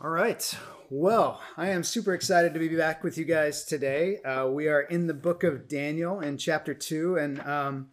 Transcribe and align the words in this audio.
All 0.00 0.10
right. 0.10 0.56
Well, 0.90 1.40
I 1.56 1.70
am 1.70 1.82
super 1.82 2.14
excited 2.14 2.54
to 2.54 2.60
be 2.60 2.68
back 2.68 3.02
with 3.02 3.18
you 3.18 3.24
guys 3.24 3.64
today. 3.64 4.22
Uh, 4.22 4.46
we 4.46 4.68
are 4.68 4.82
in 4.82 5.08
the 5.08 5.14
book 5.14 5.42
of 5.42 5.66
Daniel 5.66 6.20
in 6.20 6.38
chapter 6.38 6.72
two, 6.72 7.16
and 7.16 7.40
um, 7.40 7.88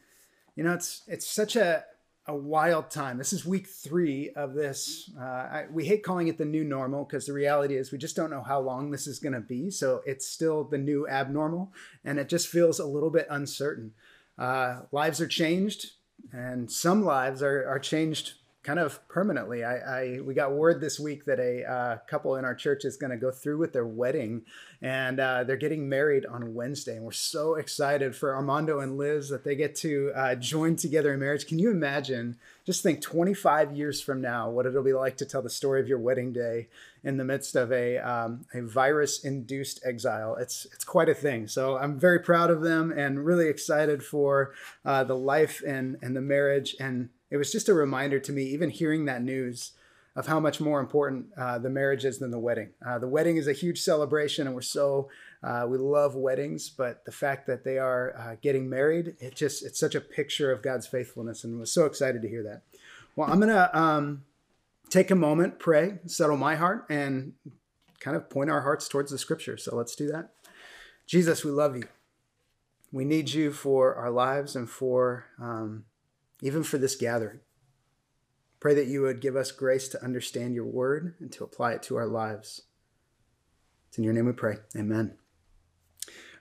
you 0.56 0.64
know 0.64 0.74
it's 0.74 1.02
it's 1.08 1.28
such 1.28 1.56
a 1.56 1.84
a 2.28 2.36
wild 2.36 2.92
time. 2.92 3.18
This 3.18 3.34
is 3.34 3.44
week 3.44 3.66
three 3.66 4.30
of 4.36 4.54
this. 4.54 5.10
Uh, 5.20 5.24
I, 5.24 5.66
we 5.72 5.86
hate 5.86 6.04
calling 6.04 6.28
it 6.28 6.38
the 6.38 6.46
new 6.46 6.64
normal 6.64 7.06
because 7.06 7.26
the 7.26 7.34
reality 7.34 7.76
is 7.76 7.92
we 7.92 7.98
just 7.98 8.16
don't 8.16 8.30
know 8.30 8.44
how 8.44 8.60
long 8.60 8.92
this 8.92 9.08
is 9.08 9.18
going 9.18 9.34
to 9.34 9.42
be. 9.42 9.72
So 9.72 10.04
it's 10.06 10.28
still 10.28 10.64
the 10.64 10.78
new 10.78 11.08
abnormal, 11.08 11.74
and 12.04 12.20
it 12.20 12.30
just 12.30 12.50
feels 12.50 12.78
a 12.80 12.86
little 12.86 13.10
bit 13.10 13.26
uncertain. 13.32 13.94
Uh, 14.38 14.82
lives 14.92 15.20
are 15.20 15.28
changed, 15.28 15.94
and 16.32 16.72
some 16.72 17.04
lives 17.04 17.42
are 17.42 17.68
are 17.68 17.80
changed 17.80 18.34
kind 18.66 18.80
of 18.80 19.08
permanently. 19.08 19.64
I, 19.64 19.76
I, 19.76 20.20
we 20.22 20.34
got 20.34 20.52
word 20.52 20.82
this 20.82 21.00
week 21.00 21.26
that 21.26 21.40
a 21.40 21.64
uh, 21.64 21.98
couple 22.08 22.36
in 22.36 22.44
our 22.44 22.56
church 22.56 22.84
is 22.84 22.98
going 22.98 23.12
to 23.12 23.18
go 23.18 23.30
through 23.30 23.60
with 23.60 23.74
their 23.74 23.86
wedding, 23.86 24.42
and 24.82 25.20
uh, 25.20 25.44
they're 25.44 25.56
getting 25.56 25.88
married 25.88 26.26
on 26.26 26.56
Wednesday. 26.56 26.96
And 26.96 27.06
we're 27.06 27.12
so 27.12 27.56
excited 27.56 28.16
for 28.16 28.36
Armando 28.36 28.80
and 28.80 28.98
Liz 28.98 29.30
that 29.30 29.44
they 29.44 29.56
get 29.56 29.76
to 29.78 30.12
uh, 30.16 30.34
join 30.36 30.76
together 30.76 31.14
in 31.14 31.20
marriage. 31.20 31.46
Can 31.46 31.60
you 31.60 31.70
imagine? 31.70 32.38
Just 32.66 32.82
think, 32.82 33.02
25 33.02 33.78
years 33.78 34.02
from 34.02 34.20
now, 34.20 34.50
what 34.50 34.66
it'll 34.66 34.82
be 34.82 34.94
like 34.94 35.18
to 35.18 35.26
tell 35.26 35.44
the 35.44 35.50
story 35.52 35.80
of 35.80 35.88
your 35.88 36.00
wedding 36.00 36.34
day 36.34 36.68
in 37.04 37.18
the 37.18 37.24
midst 37.24 37.56
of 37.56 37.72
a 37.72 38.00
um, 38.00 38.46
a 38.56 38.62
virus-induced 38.62 39.80
exile. 39.86 40.36
It's 40.40 40.66
it's 40.74 40.84
quite 40.84 41.08
a 41.08 41.14
thing. 41.14 41.48
So 41.48 41.78
I'm 41.78 42.00
very 42.00 42.20
proud 42.20 42.50
of 42.50 42.62
them 42.62 42.92
and 42.92 43.24
really 43.24 43.48
excited 43.48 44.04
for 44.04 44.56
uh, 44.84 45.04
the 45.04 45.16
life 45.16 45.62
and 45.66 45.98
and 46.02 46.16
the 46.16 46.22
marriage 46.22 46.76
and 46.80 47.10
it 47.36 47.38
was 47.38 47.52
just 47.52 47.68
a 47.68 47.74
reminder 47.74 48.18
to 48.18 48.32
me, 48.32 48.44
even 48.44 48.70
hearing 48.70 49.04
that 49.06 49.22
news, 49.22 49.74
of 50.16 50.28
how 50.28 50.40
much 50.40 50.62
more 50.62 50.80
important 50.80 51.26
uh, 51.38 51.60
the 51.60 51.70
marriage 51.70 52.06
is 52.06 52.20
than 52.20 52.32
the 52.32 52.40
wedding. 52.40 52.70
Uh, 52.88 52.98
the 52.98 53.10
wedding 53.10 53.36
is 53.36 53.50
a 53.50 53.52
huge 53.52 53.82
celebration, 53.82 54.48
and 54.48 54.56
we're 54.56 54.62
so 54.62 55.10
uh, 55.44 55.66
we 55.68 55.78
love 55.78 56.16
weddings. 56.16 56.70
But 56.70 57.04
the 57.04 57.12
fact 57.12 57.46
that 57.48 57.66
they 57.66 57.78
are 57.78 58.16
uh, 58.18 58.36
getting 58.42 58.70
married, 58.70 59.18
it 59.20 59.36
just 59.36 59.66
it's 59.66 59.78
such 59.78 59.94
a 59.94 60.00
picture 60.00 60.50
of 60.54 60.62
God's 60.62 60.88
faithfulness, 60.88 61.44
and 61.44 61.60
was 61.60 61.74
so 61.74 61.84
excited 61.84 62.22
to 62.22 62.30
hear 62.30 62.44
that. 62.44 62.62
Well, 63.18 63.30
I'm 63.30 63.42
gonna 63.42 63.70
um, 63.74 64.24
take 64.90 65.12
a 65.12 65.16
moment, 65.16 65.60
pray, 65.60 66.00
settle 66.06 66.38
my 66.38 66.56
heart, 66.56 66.86
and 66.90 67.34
kind 68.00 68.16
of 68.16 68.30
point 68.30 68.50
our 68.50 68.62
hearts 68.62 68.88
towards 68.88 69.12
the 69.12 69.18
Scripture. 69.18 69.58
So 69.58 69.76
let's 69.76 69.98
do 69.98 70.08
that. 70.08 70.30
Jesus, 71.06 71.44
we 71.44 71.52
love 71.52 71.76
you. 71.76 71.90
We 72.94 73.04
need 73.04 73.32
you 73.32 73.52
for 73.52 73.96
our 73.96 74.10
lives 74.10 74.56
and 74.56 74.70
for 74.70 75.26
um, 75.42 75.84
even 76.42 76.64
for 76.64 76.78
this 76.78 76.96
gathering. 76.96 77.40
Pray 78.60 78.74
that 78.74 78.88
you 78.88 79.02
would 79.02 79.22
give 79.22 79.36
us 79.36 79.52
grace 79.52 79.88
to 79.90 80.04
understand 80.04 80.56
your 80.56 80.66
word 80.66 81.16
and 81.20 81.32
to 81.34 81.44
apply 81.44 81.74
it 81.74 81.84
to 81.84 81.98
our 81.98 82.08
lives. 82.08 82.62
It's 83.90 83.98
in 83.98 84.04
your 84.04 84.14
name 84.14 84.26
we 84.26 84.32
pray. 84.32 84.58
Amen. 84.76 85.18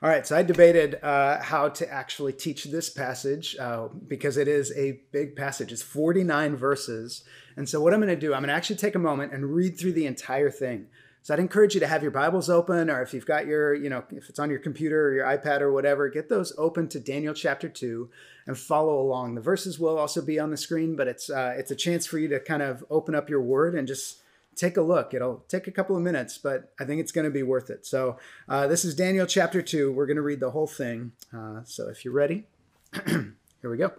All 0.02 0.10
right, 0.10 0.26
so 0.26 0.36
I 0.36 0.42
debated 0.42 1.02
uh, 1.02 1.40
how 1.42 1.70
to 1.70 1.90
actually 1.90 2.34
teach 2.34 2.64
this 2.64 2.90
passage 2.90 3.56
uh, 3.58 3.88
because 4.06 4.36
it 4.36 4.48
is 4.48 4.70
a 4.76 5.00
big 5.12 5.34
passage. 5.34 5.72
It's 5.72 5.82
49 5.82 6.56
verses. 6.56 7.24
And 7.56 7.66
so, 7.66 7.80
what 7.80 7.94
I'm 7.94 8.00
going 8.00 8.14
to 8.14 8.16
do, 8.16 8.34
I'm 8.34 8.40
going 8.40 8.48
to 8.48 8.54
actually 8.54 8.76
take 8.76 8.94
a 8.94 8.98
moment 8.98 9.32
and 9.32 9.54
read 9.54 9.78
through 9.78 9.92
the 9.92 10.06
entire 10.06 10.50
thing. 10.50 10.88
So 11.24 11.32
I'd 11.32 11.40
encourage 11.40 11.72
you 11.72 11.80
to 11.80 11.86
have 11.86 12.02
your 12.02 12.10
Bibles 12.10 12.50
open, 12.50 12.90
or 12.90 13.00
if 13.00 13.14
you've 13.14 13.24
got 13.24 13.46
your, 13.46 13.74
you 13.74 13.88
know, 13.88 14.04
if 14.10 14.28
it's 14.28 14.38
on 14.38 14.50
your 14.50 14.58
computer 14.58 15.06
or 15.08 15.14
your 15.14 15.24
iPad 15.24 15.62
or 15.62 15.72
whatever, 15.72 16.10
get 16.10 16.28
those 16.28 16.52
open 16.58 16.86
to 16.88 17.00
Daniel 17.00 17.32
chapter 17.32 17.66
two 17.66 18.10
and 18.46 18.58
follow 18.58 19.00
along. 19.00 19.34
The 19.34 19.40
verses 19.40 19.78
will 19.78 19.96
also 19.96 20.20
be 20.20 20.38
on 20.38 20.50
the 20.50 20.58
screen, 20.58 20.96
but 20.96 21.08
it's 21.08 21.30
uh, 21.30 21.54
it's 21.56 21.70
a 21.70 21.76
chance 21.76 22.04
for 22.04 22.18
you 22.18 22.28
to 22.28 22.40
kind 22.40 22.60
of 22.60 22.84
open 22.90 23.14
up 23.14 23.30
your 23.30 23.40
Word 23.40 23.74
and 23.74 23.88
just 23.88 24.18
take 24.54 24.76
a 24.76 24.82
look. 24.82 25.14
It'll 25.14 25.42
take 25.48 25.66
a 25.66 25.70
couple 25.70 25.96
of 25.96 26.02
minutes, 26.02 26.36
but 26.36 26.74
I 26.78 26.84
think 26.84 27.00
it's 27.00 27.10
going 27.10 27.24
to 27.24 27.30
be 27.30 27.42
worth 27.42 27.70
it. 27.70 27.86
So 27.86 28.18
uh, 28.46 28.66
this 28.66 28.84
is 28.84 28.94
Daniel 28.94 29.26
chapter 29.26 29.62
two. 29.62 29.92
We're 29.92 30.06
going 30.06 30.16
to 30.16 30.22
read 30.22 30.40
the 30.40 30.50
whole 30.50 30.66
thing. 30.66 31.12
Uh, 31.34 31.62
so 31.64 31.88
if 31.88 32.04
you're 32.04 32.12
ready, 32.12 32.44
here 33.06 33.70
we 33.70 33.78
go. 33.78 33.92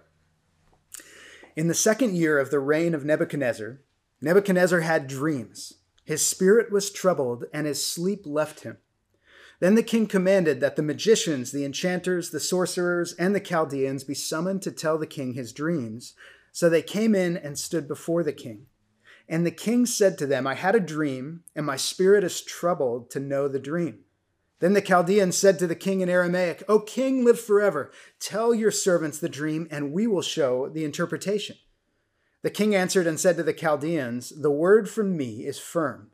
In 1.56 1.70
the 1.70 1.74
second 1.74 2.18
year 2.18 2.38
of 2.38 2.52
the 2.52 2.60
reign 2.60 2.94
of 2.94 3.04
Nebuchadnezzar, 3.04 3.80
Nebuchadnezzar 4.22 4.82
had 4.82 5.08
dreams. 5.08 5.74
His 6.06 6.26
spirit 6.26 6.72
was 6.72 6.92
troubled, 6.92 7.46
and 7.52 7.68
his 7.68 7.86
sleep 7.86 8.22
left 8.26 8.62
him. 8.62 8.78
Then 9.60 9.76
the 9.76 9.84
king 9.84 10.06
commanded 10.06 10.60
that 10.62 10.76
the 10.76 10.84
magicians, 10.84 11.52
the 11.52 11.66
enchanters, 11.66 12.30
the 12.30 12.40
sorcerers, 12.40 13.14
and 13.14 13.34
the 13.34 13.40
Chaldeans 13.40 14.04
be 14.04 14.14
summoned 14.14 14.62
to 14.62 14.72
tell 14.72 14.98
the 14.98 15.08
king 15.08 15.34
his 15.34 15.52
dreams. 15.52 16.14
So 16.52 16.70
they 16.70 16.82
came 16.82 17.16
in 17.16 17.36
and 17.36 17.58
stood 17.58 17.88
before 17.88 18.24
the 18.24 18.34
king. 18.34 18.68
And 19.28 19.46
the 19.46 19.52
king 19.52 19.86
said 19.86 20.18
to 20.20 20.28
them, 20.28 20.46
I 20.46 20.54
had 20.54 20.76
a 20.76 20.80
dream, 20.80 21.44
and 21.56 21.66
my 21.66 21.78
spirit 21.78 22.24
is 22.24 22.42
troubled 22.42 23.10
to 23.12 23.20
know 23.20 23.48
the 23.48 23.60
dream. 23.60 24.02
Then 24.60 24.74
the 24.74 24.82
Chaldeans 24.82 25.36
said 25.36 25.58
to 25.60 25.68
the 25.68 25.76
king 25.76 26.02
in 26.02 26.10
Aramaic, 26.10 26.64
O 26.70 26.80
king, 26.80 27.26
live 27.26 27.40
forever. 27.40 27.92
Tell 28.20 28.54
your 28.54 28.72
servants 28.72 29.18
the 29.18 29.28
dream, 29.28 29.68
and 29.72 29.92
we 29.92 30.06
will 30.06 30.22
show 30.22 30.70
the 30.70 30.86
interpretation. 30.86 31.58
The 32.46 32.52
king 32.52 32.76
answered 32.76 33.08
and 33.08 33.20
said 33.20 33.38
to 33.38 33.44
the 33.44 33.54
Chaldeans, 33.54 34.30
The 34.30 34.52
word 34.52 34.88
from 34.88 35.18
me 35.18 35.48
is 35.48 35.58
firm. 35.58 36.12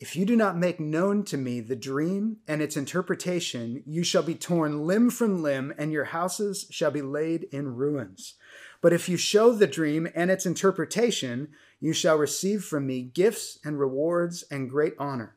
If 0.00 0.16
you 0.16 0.26
do 0.26 0.34
not 0.34 0.58
make 0.58 0.80
known 0.80 1.22
to 1.26 1.36
me 1.36 1.60
the 1.60 1.76
dream 1.76 2.38
and 2.48 2.60
its 2.60 2.76
interpretation, 2.76 3.84
you 3.86 4.02
shall 4.02 4.24
be 4.24 4.34
torn 4.34 4.88
limb 4.88 5.08
from 5.10 5.40
limb, 5.40 5.72
and 5.78 5.92
your 5.92 6.06
houses 6.06 6.66
shall 6.68 6.90
be 6.90 7.00
laid 7.00 7.44
in 7.52 7.76
ruins. 7.76 8.34
But 8.80 8.92
if 8.92 9.08
you 9.08 9.16
show 9.16 9.52
the 9.52 9.68
dream 9.68 10.08
and 10.16 10.32
its 10.32 10.46
interpretation, 10.46 11.50
you 11.78 11.92
shall 11.92 12.18
receive 12.18 12.64
from 12.64 12.84
me 12.84 13.02
gifts 13.02 13.60
and 13.64 13.78
rewards 13.78 14.42
and 14.50 14.68
great 14.68 14.94
honor. 14.98 15.36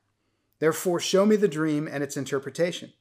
Therefore, 0.57 0.99
show 0.99 1.23
me 1.23 1.35
the 1.35 1.47
dream 1.47 1.87
and 1.87 2.03
its 2.03 2.17
interpretation. 2.17 2.93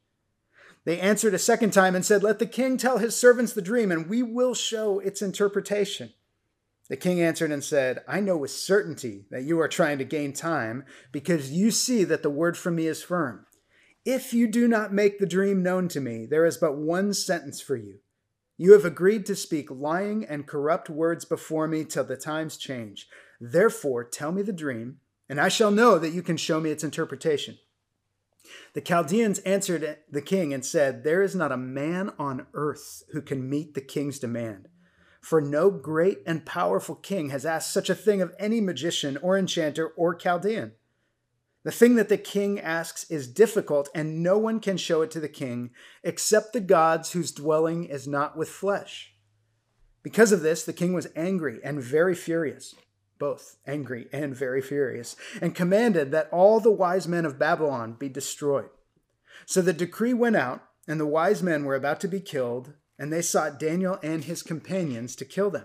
They 0.85 1.01
answered 1.01 1.33
a 1.33 1.39
second 1.39 1.71
time 1.71 1.95
and 1.95 2.05
said, 2.05 2.23
Let 2.23 2.39
the 2.39 2.45
king 2.45 2.77
tell 2.77 2.99
his 2.99 3.17
servants 3.17 3.55
the 3.55 3.63
dream, 3.63 3.91
and 3.91 4.11
we 4.11 4.23
will 4.23 4.53
show 4.53 4.99
its 4.99 5.23
interpretation. 5.23 6.13
The 6.91 6.97
king 6.97 7.23
answered 7.23 7.53
and 7.53 7.63
said, 7.63 8.03
I 8.09 8.19
know 8.19 8.37
with 8.37 8.51
certainty 8.51 9.25
that 9.31 9.45
you 9.45 9.61
are 9.61 9.69
trying 9.69 9.99
to 9.99 10.05
gain 10.05 10.33
time 10.33 10.85
because 11.13 11.53
you 11.53 11.71
see 11.71 12.03
that 12.03 12.25
the 12.25 12.31
word 12.31 12.59
from 12.59 12.75
me 12.75 12.89
is 12.89 13.01
firm. 13.01 13.47
If 14.05 14.35
you 14.35 14.49
do 14.49 14.67
not 14.67 14.93
make 14.93 15.21
the 15.21 15.27
dream 15.27 15.63
known 15.63 15.87
to 15.89 16.01
me, 16.01 16.27
there 16.27 16.45
is 16.45 16.57
but 16.57 16.77
one 16.77 17.15
sentence 17.15 17.61
for 17.61 17.77
you. 17.77 18.01
You 18.59 18.73
have 18.73 18.85
agreed 18.85 19.25
to 19.27 19.37
speak 19.37 19.71
lying 19.71 20.25
and 20.25 20.49
corrupt 20.49 20.91
words 20.91 21.25
before 21.25 21.69
me 21.69 21.85
till 21.85 22.03
the 22.03 22.17
times 22.17 22.57
change. 22.57 23.09
Therefore, 23.41 24.03
tell 24.03 24.33
me 24.33 24.43
the 24.43 24.53
dream, 24.53 24.99
and 25.29 25.41
I 25.41 25.49
shall 25.49 25.71
know 25.71 25.97
that 25.97 26.11
you 26.11 26.23
can 26.23 26.37
show 26.37 26.59
me 26.59 26.71
its 26.71 26.83
interpretation. 26.83 27.59
The 28.73 28.81
Chaldeans 28.81 29.39
answered 29.41 29.99
the 30.11 30.23
king 30.23 30.53
and 30.53 30.67
said, 30.67 31.05
There 31.05 31.23
is 31.23 31.37
not 31.37 31.53
a 31.53 31.57
man 31.57 32.11
on 32.19 32.49
earth 32.53 33.05
who 33.13 33.23
can 33.23 33.49
meet 33.49 33.75
the 33.75 33.81
king's 33.81 34.19
demand. 34.19 34.67
For 35.21 35.41
no 35.41 35.71
great 35.71 36.23
and 36.27 36.47
powerful 36.47 36.95
king 36.95 37.31
has 37.31 37.45
asked 37.45 37.73
such 37.73 37.91
a 37.91 37.95
thing 37.95 38.23
of 38.23 38.35
any 38.39 38.61
magician 38.61 39.17
or 39.19 39.37
enchanter 39.37 39.89
or 39.89 40.15
Chaldean. 40.15 40.73
The 41.63 41.71
thing 41.71 41.97
that 41.97 42.09
the 42.09 42.17
king 42.17 42.59
asks 42.59 43.05
is 43.11 43.29
difficult, 43.29 43.91
and 43.95 44.23
no 44.23 44.39
one 44.39 44.61
can 44.61 44.79
show 44.79 45.03
it 45.03 45.11
to 45.11 45.21
the 45.21 45.29
king 45.29 45.71
except 46.03 46.53
the 46.53 46.61
gods 46.61 47.13
whose 47.13 47.33
dwelling 47.33 47.85
is 47.85 48.09
not 48.09 48.37
with 48.37 48.49
flesh. 48.49 49.13
Because 50.03 50.33
of 50.33 50.41
this, 50.41 50.65
the 50.65 50.73
king 50.73 50.95
was 50.95 51.09
angry 51.15 51.61
and 51.63 51.83
very 51.83 52.15
furious, 52.15 52.75
both 53.19 53.57
angry 53.67 54.09
and 54.11 54.35
very 54.35 54.63
furious, 54.63 55.17
and 55.43 55.55
commanded 55.55 56.11
that 56.13 56.31
all 56.33 56.61
the 56.61 56.71
wise 56.71 57.07
men 57.07 57.27
of 57.27 57.39
Babylon 57.39 57.93
be 57.93 58.09
destroyed. 58.09 58.71
So 59.45 59.61
the 59.61 59.75
decree 59.75 60.15
went 60.15 60.37
out, 60.37 60.63
and 60.89 60.99
the 60.99 61.07
wise 61.07 61.43
men 61.43 61.67
were 61.67 61.75
about 61.75 62.01
to 62.01 62.09
be 62.09 62.21
killed, 62.21 62.73
and 63.01 63.11
they 63.11 63.23
sought 63.23 63.59
Daniel 63.59 63.99
and 64.03 64.25
his 64.25 64.43
companions 64.43 65.17
to 65.17 65.25
kill 65.25 65.49
them. 65.49 65.65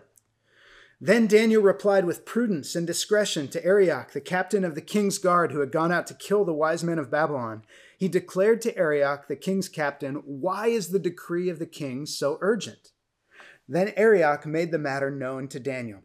Then 1.02 1.28
Daniel 1.28 1.62
replied 1.62 2.06
with 2.06 2.26
prudence 2.26 2.76
and 2.76 2.88
discretion 2.88 3.50
to 3.50 3.64
Arioch, 3.66 4.14
the 4.14 4.22
captain 4.22 4.64
of 4.64 4.74
the 4.74 4.82
king's 4.82 5.18
guard 5.18 5.52
who 5.52 5.60
had 5.60 5.70
gone 5.70 5.92
out 5.92 6.08
to 6.08 6.14
kill 6.14 6.46
the 6.46 6.54
wise 6.54 6.82
men 6.82 6.98
of 6.98 7.12
Babylon. 7.12 7.64
He 7.98 8.08
declared 8.08 8.62
to 8.62 8.78
Arioch, 8.78 9.28
the 9.28 9.36
king's 9.36 9.68
captain, 9.68 10.16
Why 10.26 10.68
is 10.68 10.88
the 10.88 11.00
decree 11.00 11.50
of 11.50 11.60
the 11.60 11.66
king 11.66 12.06
so 12.06 12.38
urgent? 12.40 12.92
Then 13.68 13.92
Arioch 13.98 14.46
made 14.46 14.72
the 14.72 14.80
matter 14.80 15.12
known 15.12 15.50
to 15.50 15.60
Daniel. 15.60 16.04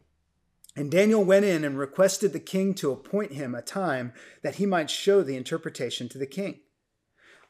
And 0.75 0.91
Daniel 0.91 1.25
went 1.25 1.45
in 1.45 1.63
and 1.63 1.79
requested 1.79 2.33
the 2.33 2.41
king 2.41 2.75
to 2.75 2.91
appoint 2.91 3.33
him 3.33 3.55
a 3.55 3.63
time 3.63 4.13
that 4.43 4.57
he 4.57 4.67
might 4.67 4.91
show 4.91 5.23
the 5.23 5.37
interpretation 5.37 6.09
to 6.09 6.19
the 6.19 6.27
king. 6.27 6.61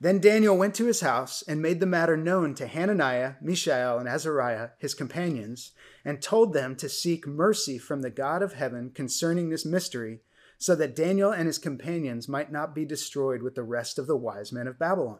Then 0.03 0.19
Daniel 0.19 0.57
went 0.57 0.75
to 0.77 0.87
his 0.87 1.03
house 1.03 1.43
and 1.47 1.61
made 1.61 1.79
the 1.79 1.87
matter 1.87 2.17
known 2.17 2.55
to 2.55 2.67
Hananiah, 2.67 3.35
Mishael, 3.43 3.99
and 3.99 4.09
Azariah, 4.09 4.71
his 4.79 4.95
companions, 4.95 5.73
and 6.07 6.23
told 6.23 6.55
them 6.55 6.75
to 6.77 6.89
seek 6.89 7.27
mercy 7.27 7.77
from 7.77 8.01
the 8.01 8.09
God 8.09 8.43
of 8.43 8.55
heaven 8.55 8.93
concerning 8.95 9.51
this 9.51 9.67
mystery, 9.67 10.21
so 10.57 10.75
that 10.75 10.97
Daniel 10.97 11.31
and 11.31 11.47
his 11.47 11.59
companions 11.59 12.29
might 12.29 12.51
not 12.51 12.75
be 12.75 12.87
destroyed 12.87 13.43
with 13.43 13.55
the 13.55 13.63
rest 13.63 13.99
of 13.99 14.07
the 14.07 14.17
wise 14.17 14.53
men 14.53 14.67
of 14.67 14.79
Babylon. 14.79 15.19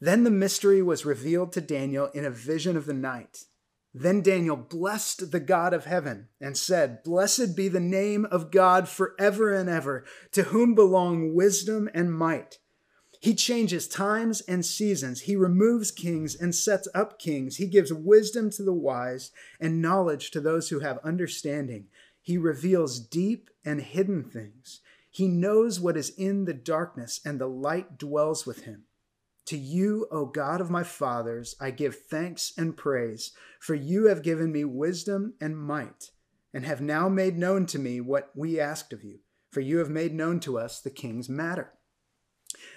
Then 0.00 0.22
the 0.22 0.30
mystery 0.30 0.82
was 0.82 1.04
revealed 1.04 1.52
to 1.52 1.60
Daniel 1.60 2.06
in 2.14 2.24
a 2.24 2.30
vision 2.30 2.76
of 2.76 2.86
the 2.86 2.94
night. 2.94 3.44
Then 3.92 4.22
Daniel 4.22 4.56
blessed 4.56 5.32
the 5.32 5.40
God 5.40 5.74
of 5.74 5.84
heaven 5.84 6.28
and 6.40 6.56
said, 6.56 7.02
Blessed 7.02 7.56
be 7.56 7.66
the 7.66 7.80
name 7.80 8.24
of 8.26 8.52
God 8.52 8.88
forever 8.88 9.52
and 9.52 9.68
ever, 9.68 10.04
to 10.30 10.44
whom 10.44 10.76
belong 10.76 11.34
wisdom 11.34 11.90
and 11.92 12.14
might. 12.14 12.58
He 13.22 13.34
changes 13.34 13.86
times 13.86 14.40
and 14.40 14.64
seasons. 14.64 15.20
He 15.20 15.36
removes 15.36 15.90
kings 15.90 16.34
and 16.34 16.54
sets 16.54 16.88
up 16.94 17.18
kings. 17.18 17.58
He 17.58 17.66
gives 17.66 17.92
wisdom 17.92 18.48
to 18.52 18.62
the 18.62 18.72
wise 18.72 19.30
and 19.60 19.82
knowledge 19.82 20.30
to 20.30 20.40
those 20.40 20.70
who 20.70 20.78
have 20.78 20.98
understanding. 21.04 21.88
He 22.22 22.38
reveals 22.38 22.98
deep 22.98 23.50
and 23.62 23.82
hidden 23.82 24.24
things. 24.24 24.80
He 25.10 25.28
knows 25.28 25.78
what 25.78 25.98
is 25.98 26.10
in 26.10 26.46
the 26.46 26.54
darkness, 26.54 27.20
and 27.22 27.38
the 27.38 27.48
light 27.48 27.98
dwells 27.98 28.46
with 28.46 28.64
him. 28.64 28.84
To 29.46 29.58
you, 29.58 30.06
O 30.10 30.24
God 30.24 30.62
of 30.62 30.70
my 30.70 30.82
fathers, 30.82 31.56
I 31.60 31.72
give 31.72 31.96
thanks 31.96 32.54
and 32.56 32.76
praise, 32.76 33.32
for 33.58 33.74
you 33.74 34.06
have 34.06 34.22
given 34.22 34.50
me 34.50 34.64
wisdom 34.64 35.34
and 35.40 35.58
might, 35.58 36.10
and 36.54 36.64
have 36.64 36.80
now 36.80 37.08
made 37.10 37.36
known 37.36 37.66
to 37.66 37.78
me 37.78 38.00
what 38.00 38.30
we 38.34 38.58
asked 38.58 38.94
of 38.94 39.04
you, 39.04 39.18
for 39.50 39.60
you 39.60 39.78
have 39.78 39.90
made 39.90 40.14
known 40.14 40.40
to 40.40 40.56
us 40.56 40.80
the 40.80 40.88
king's 40.88 41.28
matter. 41.28 41.72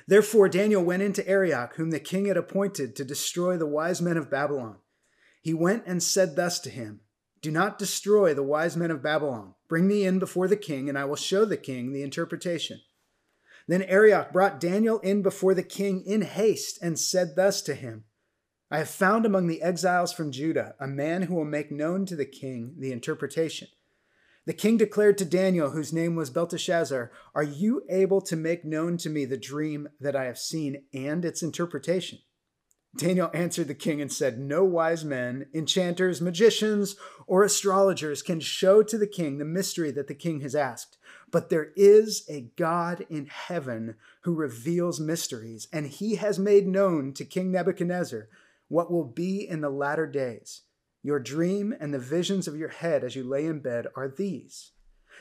Therefore 0.07 0.49
Daniel 0.49 0.83
went 0.83 1.03
into 1.03 1.27
Arioch, 1.27 1.75
whom 1.75 1.91
the 1.91 1.99
king 1.99 2.25
had 2.25 2.37
appointed 2.37 2.95
to 2.95 3.05
destroy 3.05 3.57
the 3.57 3.67
wise 3.67 4.01
men 4.01 4.17
of 4.17 4.29
Babylon. 4.29 4.77
He 5.41 5.53
went 5.53 5.83
and 5.85 6.01
said 6.01 6.35
thus 6.35 6.59
to 6.61 6.69
him 6.69 7.01
Do 7.41 7.51
not 7.51 7.79
destroy 7.79 8.33
the 8.33 8.43
wise 8.43 8.77
men 8.77 8.91
of 8.91 9.03
Babylon. 9.03 9.55
Bring 9.67 9.87
me 9.87 10.05
in 10.05 10.19
before 10.19 10.47
the 10.47 10.57
king, 10.57 10.89
and 10.89 10.97
I 10.97 11.05
will 11.05 11.15
show 11.15 11.45
the 11.45 11.57
king 11.57 11.93
the 11.93 12.03
interpretation. 12.03 12.81
Then 13.67 13.83
Arioch 13.83 14.33
brought 14.33 14.59
Daniel 14.59 14.99
in 14.99 15.21
before 15.21 15.53
the 15.53 15.63
king 15.63 16.03
in 16.05 16.21
haste 16.21 16.79
and 16.81 16.99
said 16.99 17.35
thus 17.35 17.61
to 17.63 17.75
him 17.75 18.03
I 18.69 18.79
have 18.79 18.89
found 18.89 19.25
among 19.25 19.47
the 19.47 19.61
exiles 19.61 20.11
from 20.11 20.31
Judah 20.31 20.75
a 20.79 20.87
man 20.87 21.23
who 21.23 21.35
will 21.35 21.45
make 21.45 21.71
known 21.71 22.05
to 22.07 22.15
the 22.15 22.25
king 22.25 22.75
the 22.79 22.91
interpretation. 22.91 23.67
The 24.45 24.53
king 24.53 24.75
declared 24.75 25.17
to 25.19 25.25
Daniel, 25.25 25.69
whose 25.69 25.93
name 25.93 26.15
was 26.15 26.29
Belteshazzar, 26.29 27.11
Are 27.33 27.43
you 27.43 27.83
able 27.89 28.19
to 28.21 28.35
make 28.35 28.65
known 28.65 28.97
to 28.97 29.09
me 29.09 29.23
the 29.23 29.37
dream 29.37 29.87
that 30.01 30.17
I 30.17 30.25
have 30.25 30.37
seen 30.37 30.83
and 30.93 31.23
its 31.23 31.41
interpretation? 31.41 32.19
Daniel 32.95 33.31
answered 33.33 33.67
the 33.67 33.73
king 33.73 34.01
and 34.01 34.11
said, 34.11 34.37
No 34.37 34.63
wise 34.63 35.03
men, 35.03 35.47
enchanters, 35.53 36.21
magicians, 36.21 36.95
or 37.25 37.43
astrologers 37.43 38.21
can 38.21 38.39
show 38.39 38.83
to 38.83 38.97
the 38.97 39.07
king 39.07 39.37
the 39.37 39.45
mystery 39.45 39.91
that 39.91 40.07
the 40.07 40.13
king 40.13 40.41
has 40.41 40.53
asked. 40.53 40.97
But 41.31 41.49
there 41.49 41.71
is 41.75 42.23
a 42.29 42.51
God 42.55 43.05
in 43.09 43.25
heaven 43.27 43.95
who 44.21 44.35
reveals 44.35 44.99
mysteries, 44.99 45.67
and 45.73 45.87
he 45.87 46.15
has 46.15 46.37
made 46.37 46.67
known 46.67 47.13
to 47.13 47.25
King 47.25 47.51
Nebuchadnezzar 47.51 48.27
what 48.67 48.91
will 48.91 49.05
be 49.05 49.47
in 49.47 49.61
the 49.61 49.69
latter 49.69 50.05
days. 50.05 50.61
Your 51.05 51.19
dream 51.19 51.75
and 51.81 51.93
the 51.93 51.99
visions 51.99 52.47
of 52.47 52.55
your 52.55 52.69
head 52.69 53.03
as 53.03 53.13
you 53.13 53.25
lay 53.25 53.45
in 53.45 53.59
bed 53.59 53.87
are 53.93 54.07
these. 54.07 54.71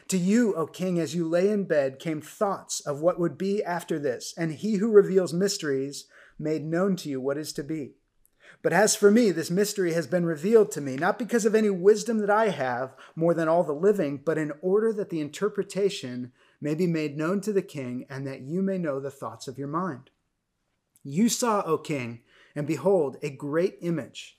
To 0.09 0.17
you, 0.17 0.55
O 0.55 0.67
king, 0.67 1.01
as 1.01 1.15
you 1.15 1.29
lay 1.29 1.51
in 1.51 1.65
bed, 1.65 1.99
came 1.99 2.21
thoughts 2.21 2.79
of 2.81 3.01
what 3.01 3.19
would 3.19 3.37
be 3.37 3.63
after 3.65 3.99
this, 3.99 4.33
and 4.39 4.53
he 4.53 4.77
who 4.77 4.93
reveals 4.93 5.35
mysteries 5.35 6.07
made 6.39 6.65
known 6.65 6.95
to 6.97 7.09
you 7.09 7.21
what 7.21 7.37
is 7.37 7.53
to 7.55 7.65
be. 7.65 7.95
But 8.63 8.73
as 8.73 8.95
for 8.95 9.11
me, 9.11 9.33
this 9.33 9.51
mystery 9.51 9.93
has 9.93 10.07
been 10.07 10.25
revealed 10.25 10.71
to 10.73 10.81
me, 10.81 10.97
not 10.97 11.19
because 11.19 11.45
of 11.45 11.55
any 11.55 11.71
wisdom 11.71 12.19
that 12.19 12.31
I 12.31 12.51
have 12.51 12.95
more 13.17 13.35
than 13.35 13.49
all 13.49 13.65
the 13.65 13.73
living, 13.73 14.19
but 14.25 14.39
in 14.39 14.53
order 14.63 14.93
that 14.93 15.11
the 15.11 15.21
interpretation 15.21 16.31
may 16.61 16.77
be 16.77 16.87
made 16.87 17.17
known 17.17 17.41
to 17.41 17.53
the 17.53 17.63
king, 17.63 18.07
and 18.09 18.25
that 18.25 18.43
you 18.43 18.63
may 18.63 18.79
know 18.79 19.01
the 19.01 19.11
thoughts 19.11 19.49
of 19.49 19.59
your 19.59 19.69
mind. 19.69 20.11
You 21.03 21.29
saw, 21.29 21.63
O 21.63 21.77
king, 21.77 22.21
and 22.55 22.69
behold, 22.69 23.17
a 23.21 23.31
great 23.31 23.79
image 23.81 24.39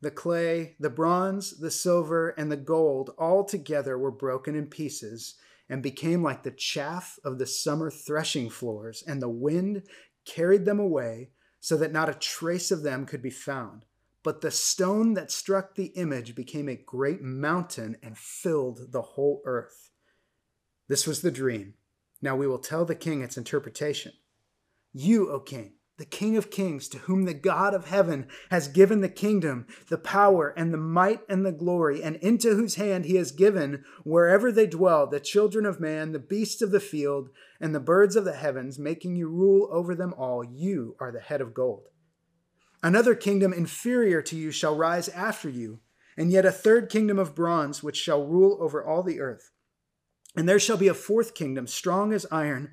the 0.00 0.10
clay, 0.10 0.76
the 0.78 0.90
bronze, 0.90 1.58
the 1.58 1.70
silver, 1.70 2.30
and 2.30 2.50
the 2.50 2.56
gold 2.56 3.10
all 3.18 3.44
together 3.44 3.98
were 3.98 4.10
broken 4.10 4.54
in 4.54 4.66
pieces 4.66 5.36
and 5.68 5.82
became 5.82 6.22
like 6.22 6.42
the 6.42 6.50
chaff 6.50 7.18
of 7.24 7.38
the 7.38 7.46
summer 7.46 7.90
threshing 7.90 8.50
floors, 8.50 9.02
and 9.06 9.20
the 9.20 9.28
wind 9.28 9.82
carried 10.24 10.64
them 10.64 10.78
away 10.78 11.30
so 11.60 11.76
that 11.76 11.92
not 11.92 12.08
a 12.08 12.14
trace 12.14 12.70
of 12.70 12.82
them 12.82 13.06
could 13.06 13.22
be 13.22 13.30
found. 13.30 13.84
But 14.22 14.40
the 14.40 14.50
stone 14.50 15.14
that 15.14 15.30
struck 15.30 15.74
the 15.74 15.86
image 15.86 16.34
became 16.34 16.68
a 16.68 16.76
great 16.76 17.22
mountain 17.22 17.96
and 18.02 18.18
filled 18.18 18.92
the 18.92 19.02
whole 19.02 19.40
earth. 19.44 19.90
This 20.88 21.06
was 21.06 21.22
the 21.22 21.30
dream. 21.30 21.74
Now 22.20 22.36
we 22.36 22.46
will 22.46 22.58
tell 22.58 22.84
the 22.84 22.94
king 22.94 23.22
its 23.22 23.36
interpretation. 23.36 24.12
You, 24.92 25.30
O 25.30 25.40
king, 25.40 25.74
the 25.98 26.04
King 26.04 26.36
of 26.36 26.50
Kings, 26.50 26.88
to 26.88 26.98
whom 26.98 27.24
the 27.24 27.34
God 27.34 27.72
of 27.72 27.86
heaven 27.86 28.26
has 28.50 28.68
given 28.68 29.00
the 29.00 29.08
kingdom, 29.08 29.66
the 29.88 29.96
power, 29.96 30.52
and 30.56 30.72
the 30.72 30.78
might, 30.78 31.20
and 31.28 31.44
the 31.44 31.52
glory, 31.52 32.02
and 32.02 32.16
into 32.16 32.54
whose 32.54 32.74
hand 32.74 33.06
he 33.06 33.16
has 33.16 33.32
given, 33.32 33.84
wherever 34.04 34.52
they 34.52 34.66
dwell, 34.66 35.06
the 35.06 35.20
children 35.20 35.64
of 35.64 35.80
man, 35.80 36.12
the 36.12 36.18
beasts 36.18 36.60
of 36.60 36.70
the 36.70 36.80
field, 36.80 37.30
and 37.60 37.74
the 37.74 37.80
birds 37.80 38.14
of 38.14 38.26
the 38.26 38.34
heavens, 38.34 38.78
making 38.78 39.16
you 39.16 39.28
rule 39.28 39.68
over 39.72 39.94
them 39.94 40.12
all. 40.18 40.44
You 40.44 40.96
are 41.00 41.10
the 41.10 41.20
head 41.20 41.40
of 41.40 41.54
gold. 41.54 41.88
Another 42.82 43.14
kingdom 43.14 43.54
inferior 43.54 44.20
to 44.22 44.36
you 44.36 44.50
shall 44.50 44.76
rise 44.76 45.08
after 45.08 45.48
you, 45.48 45.80
and 46.16 46.30
yet 46.30 46.44
a 46.44 46.52
third 46.52 46.90
kingdom 46.90 47.18
of 47.18 47.34
bronze, 47.34 47.82
which 47.82 47.96
shall 47.96 48.26
rule 48.26 48.58
over 48.60 48.84
all 48.84 49.02
the 49.02 49.20
earth. 49.20 49.50
And 50.36 50.46
there 50.46 50.60
shall 50.60 50.76
be 50.76 50.88
a 50.88 50.94
fourth 50.94 51.32
kingdom, 51.34 51.66
strong 51.66 52.12
as 52.12 52.26
iron, 52.30 52.72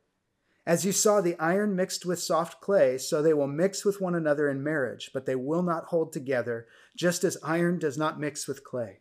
As 0.65 0.85
you 0.85 0.91
saw 0.91 1.21
the 1.21 1.37
iron 1.39 1.75
mixed 1.75 2.05
with 2.05 2.19
soft 2.19 2.61
clay, 2.61 2.97
so 2.97 3.21
they 3.21 3.33
will 3.33 3.47
mix 3.47 3.83
with 3.83 3.99
one 3.99 4.13
another 4.13 4.47
in 4.47 4.63
marriage, 4.63 5.09
but 5.13 5.25
they 5.25 5.35
will 5.35 5.63
not 5.63 5.85
hold 5.85 6.13
together, 6.13 6.67
just 6.95 7.23
as 7.23 7.37
iron 7.43 7.79
does 7.79 7.97
not 7.97 8.19
mix 8.19 8.47
with 8.47 8.63
clay. 8.63 8.99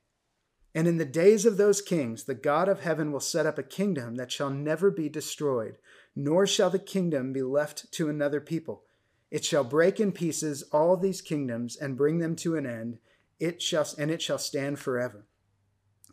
And 0.74 0.86
in 0.86 0.98
the 0.98 1.04
days 1.04 1.44
of 1.44 1.56
those 1.56 1.82
kings, 1.82 2.24
the 2.24 2.34
God 2.34 2.68
of 2.68 2.80
heaven 2.80 3.12
will 3.12 3.20
set 3.20 3.44
up 3.44 3.58
a 3.58 3.62
kingdom 3.62 4.14
that 4.14 4.32
shall 4.32 4.50
never 4.50 4.90
be 4.90 5.08
destroyed, 5.08 5.76
nor 6.16 6.46
shall 6.46 6.70
the 6.70 6.78
kingdom 6.78 7.32
be 7.32 7.42
left 7.42 7.90
to 7.92 8.08
another 8.08 8.40
people. 8.40 8.84
It 9.30 9.44
shall 9.44 9.64
break 9.64 10.00
in 10.00 10.12
pieces 10.12 10.62
all 10.72 10.96
these 10.96 11.20
kingdoms 11.20 11.76
and 11.76 11.96
bring 11.96 12.18
them 12.18 12.36
to 12.36 12.56
an 12.56 12.66
end. 12.66 12.98
It 13.38 13.60
shall 13.60 13.86
and 13.98 14.10
it 14.10 14.22
shall 14.22 14.38
stand 14.38 14.78
forever. 14.78 15.26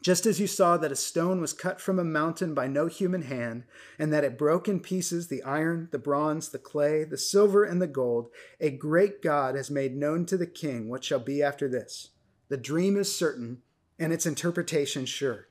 Just 0.02 0.26
as 0.26 0.40
you 0.40 0.48
saw 0.48 0.78
that 0.78 0.92
a 0.92 0.96
stone 0.96 1.42
was 1.42 1.54
cut 1.54 1.82
from 1.82 1.98
a 1.98 2.04
mountain 2.04 2.54
by 2.54 2.68
no 2.68 2.88
human 2.88 3.24
hand, 3.24 3.64
and 3.98 4.14
that 4.14 4.24
it 4.24 4.38
broke 4.38 4.68
in 4.68 4.80
pieces 4.80 5.28
the 5.28 5.44
iron, 5.44 5.90
the 5.92 5.98
bronze, 5.98 6.50
the 6.50 6.60
clay, 6.60 7.04
the 7.04 7.18
silver, 7.18 7.64
and 7.64 7.82
the 7.82 7.88
gold, 7.88 8.30
a 8.60 8.70
great 8.70 9.22
God 9.22 9.56
has 9.56 9.72
made 9.72 9.96
known 9.96 10.26
to 10.28 10.38
the 10.38 10.48
king 10.48 10.90
what 10.90 11.04
shall 11.04 11.20
be 11.20 11.42
after 11.42 11.68
this. 11.68 12.10
The 12.50 12.58
dream 12.58 12.96
is 12.96 13.14
certain, 13.14 13.64
and 13.98 14.14
its 14.14 14.26
interpretation 14.26 15.06
sure. 15.06 15.48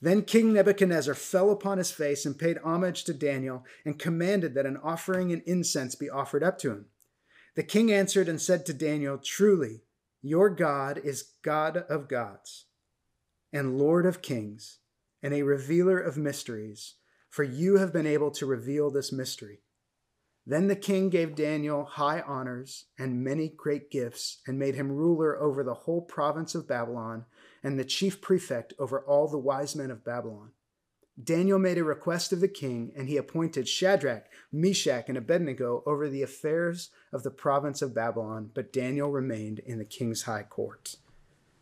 Then 0.00 0.22
King 0.22 0.52
Nebuchadnezzar 0.52 1.14
fell 1.14 1.50
upon 1.50 1.78
his 1.78 1.90
face 1.90 2.26
and 2.26 2.38
paid 2.38 2.58
homage 2.58 3.04
to 3.04 3.14
Daniel, 3.14 3.64
and 3.84 3.98
commanded 3.98 4.54
that 4.54 4.66
an 4.66 4.76
offering 4.76 5.32
and 5.32 5.42
incense 5.46 5.94
be 5.94 6.10
offered 6.10 6.42
up 6.42 6.58
to 6.58 6.70
him. 6.70 6.86
The 7.54 7.62
king 7.62 7.90
answered 7.90 8.28
and 8.28 8.40
said 8.40 8.66
to 8.66 8.74
Daniel, 8.74 9.16
Truly, 9.16 9.80
your 10.20 10.50
God 10.50 11.00
is 11.02 11.32
God 11.42 11.78
of 11.88 12.08
gods 12.08 12.66
and 13.56 13.78
Lord 13.78 14.04
of 14.04 14.20
kings, 14.20 14.80
and 15.22 15.32
a 15.32 15.42
revealer 15.42 15.98
of 15.98 16.18
mysteries, 16.18 16.96
for 17.30 17.42
you 17.42 17.78
have 17.78 17.92
been 17.92 18.06
able 18.06 18.30
to 18.32 18.46
reveal 18.46 18.90
this 18.90 19.10
mystery. 19.10 19.62
Then 20.46 20.68
the 20.68 20.76
king 20.76 21.08
gave 21.08 21.34
Daniel 21.34 21.84
high 21.84 22.20
honors 22.20 22.84
and 22.98 23.24
many 23.24 23.48
great 23.48 23.90
gifts, 23.90 24.42
and 24.46 24.58
made 24.58 24.74
him 24.76 24.92
ruler 24.92 25.40
over 25.40 25.64
the 25.64 25.74
whole 25.74 26.02
province 26.02 26.54
of 26.54 26.68
Babylon, 26.68 27.24
and 27.64 27.78
the 27.78 27.84
chief 27.84 28.20
prefect 28.20 28.74
over 28.78 29.00
all 29.00 29.26
the 29.26 29.38
wise 29.38 29.74
men 29.74 29.90
of 29.90 30.04
Babylon. 30.04 30.50
Daniel 31.20 31.58
made 31.58 31.78
a 31.78 31.84
request 31.84 32.32
of 32.32 32.40
the 32.40 32.48
king, 32.48 32.92
and 32.94 33.08
he 33.08 33.16
appointed 33.16 33.66
Shadrach, 33.66 34.26
Meshach, 34.52 35.08
and 35.08 35.16
Abednego 35.16 35.82
over 35.86 36.08
the 36.08 36.22
affairs 36.22 36.90
of 37.10 37.22
the 37.22 37.30
province 37.30 37.80
of 37.80 37.94
Babylon, 37.94 38.50
but 38.54 38.72
Daniel 38.72 39.10
remained 39.10 39.60
in 39.60 39.78
the 39.78 39.86
king's 39.86 40.22
high 40.24 40.42
court. 40.42 40.96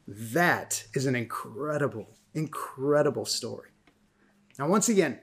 That 0.07 0.85
is 0.95 1.07
an 1.07 1.17
incredible, 1.17 2.17
incredible 2.35 3.25
story. 3.25 3.71
Now, 4.59 4.69
once 4.69 4.89
again, 4.89 5.21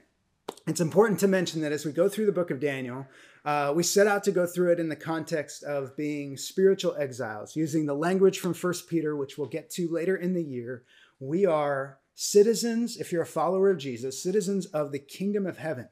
it's 0.66 0.80
important 0.80 1.20
to 1.20 1.28
mention 1.28 1.60
that 1.62 1.72
as 1.72 1.84
we 1.84 1.92
go 1.92 2.08
through 2.08 2.26
the 2.26 2.32
book 2.32 2.50
of 2.50 2.60
Daniel, 2.60 3.06
uh, 3.44 3.72
we 3.74 3.82
set 3.82 4.06
out 4.06 4.24
to 4.24 4.32
go 4.32 4.46
through 4.46 4.72
it 4.72 4.80
in 4.80 4.88
the 4.88 4.96
context 4.96 5.62
of 5.64 5.96
being 5.96 6.36
spiritual 6.36 6.94
exiles, 6.96 7.56
using 7.56 7.86
the 7.86 7.94
language 7.94 8.38
from 8.38 8.54
First 8.54 8.88
Peter, 8.88 9.16
which 9.16 9.38
we'll 9.38 9.48
get 9.48 9.70
to 9.70 9.88
later 9.88 10.16
in 10.16 10.34
the 10.34 10.42
year. 10.42 10.84
We 11.18 11.46
are 11.46 11.98
citizens, 12.14 12.96
if 12.96 13.10
you're 13.10 13.22
a 13.22 13.26
follower 13.26 13.70
of 13.70 13.78
Jesus, 13.78 14.22
citizens 14.22 14.66
of 14.66 14.92
the 14.92 14.98
kingdom 14.98 15.46
of 15.46 15.58
heaven. 15.58 15.88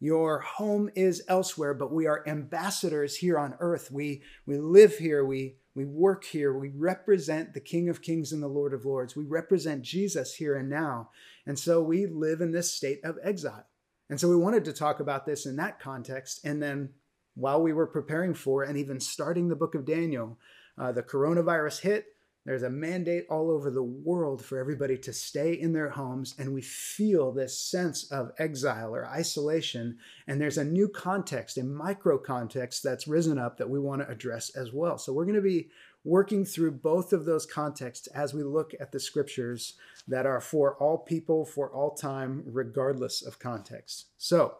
Your 0.00 0.40
home 0.40 0.90
is 0.96 1.22
elsewhere, 1.28 1.74
but 1.74 1.92
we 1.92 2.06
are 2.06 2.26
ambassadors 2.26 3.16
here 3.16 3.38
on 3.38 3.54
earth. 3.60 3.90
We, 3.92 4.22
we 4.46 4.58
live 4.58 4.98
here, 4.98 5.24
we, 5.24 5.56
we 5.74 5.84
work 5.84 6.24
here, 6.24 6.52
we 6.52 6.68
represent 6.68 7.54
the 7.54 7.60
King 7.60 7.88
of 7.88 8.02
Kings 8.02 8.32
and 8.32 8.42
the 8.42 8.48
Lord 8.48 8.74
of 8.74 8.84
Lords. 8.84 9.16
We 9.16 9.24
represent 9.24 9.82
Jesus 9.82 10.34
here 10.34 10.56
and 10.56 10.68
now. 10.68 11.10
And 11.46 11.58
so 11.58 11.80
we 11.80 12.06
live 12.06 12.40
in 12.40 12.52
this 12.52 12.72
state 12.72 13.00
of 13.04 13.18
exile. 13.22 13.66
And 14.10 14.20
so 14.20 14.28
we 14.28 14.36
wanted 14.36 14.64
to 14.66 14.72
talk 14.74 15.00
about 15.00 15.24
this 15.24 15.46
in 15.46 15.56
that 15.56 15.80
context. 15.80 16.44
And 16.44 16.62
then 16.62 16.90
while 17.34 17.62
we 17.62 17.72
were 17.72 17.86
preparing 17.86 18.34
for 18.34 18.62
and 18.62 18.76
even 18.76 19.00
starting 19.00 19.48
the 19.48 19.56
book 19.56 19.74
of 19.74 19.86
Daniel, 19.86 20.38
uh, 20.76 20.92
the 20.92 21.02
coronavirus 21.02 21.80
hit. 21.80 22.06
There's 22.44 22.64
a 22.64 22.70
mandate 22.70 23.26
all 23.30 23.50
over 23.50 23.70
the 23.70 23.84
world 23.84 24.44
for 24.44 24.58
everybody 24.58 24.98
to 24.98 25.12
stay 25.12 25.52
in 25.52 25.72
their 25.72 25.90
homes, 25.90 26.34
and 26.38 26.52
we 26.52 26.62
feel 26.62 27.30
this 27.30 27.56
sense 27.56 28.10
of 28.10 28.32
exile 28.36 28.92
or 28.92 29.06
isolation. 29.06 29.98
And 30.26 30.40
there's 30.40 30.58
a 30.58 30.64
new 30.64 30.88
context, 30.88 31.56
a 31.56 31.62
micro 31.62 32.18
context 32.18 32.82
that's 32.82 33.06
risen 33.06 33.38
up 33.38 33.58
that 33.58 33.70
we 33.70 33.78
want 33.78 34.02
to 34.02 34.08
address 34.08 34.50
as 34.56 34.72
well. 34.72 34.98
So 34.98 35.12
we're 35.12 35.24
going 35.24 35.36
to 35.36 35.40
be 35.40 35.68
working 36.04 36.44
through 36.44 36.72
both 36.72 37.12
of 37.12 37.24
those 37.24 37.46
contexts 37.46 38.08
as 38.08 38.34
we 38.34 38.42
look 38.42 38.72
at 38.80 38.90
the 38.90 38.98
scriptures 38.98 39.74
that 40.08 40.26
are 40.26 40.40
for 40.40 40.74
all 40.78 40.98
people, 40.98 41.44
for 41.44 41.70
all 41.70 41.94
time, 41.94 42.42
regardless 42.46 43.22
of 43.22 43.38
context. 43.38 44.06
So 44.18 44.56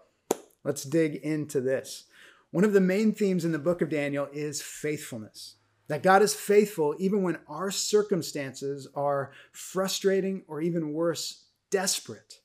let's 0.62 0.84
dig 0.84 1.16
into 1.16 1.60
this. 1.60 2.04
One 2.52 2.62
of 2.62 2.74
the 2.74 2.80
main 2.80 3.12
themes 3.12 3.44
in 3.44 3.50
the 3.50 3.58
book 3.58 3.82
of 3.82 3.88
Daniel 3.88 4.28
is 4.32 4.62
faithfulness. 4.62 5.56
That 5.88 6.02
God 6.02 6.22
is 6.22 6.34
faithful 6.34 6.94
even 6.98 7.22
when 7.22 7.38
our 7.48 7.70
circumstances 7.70 8.88
are 8.94 9.32
frustrating 9.52 10.44
or 10.46 10.60
even 10.60 10.92
worse, 10.92 11.44
desperate. 11.70 12.40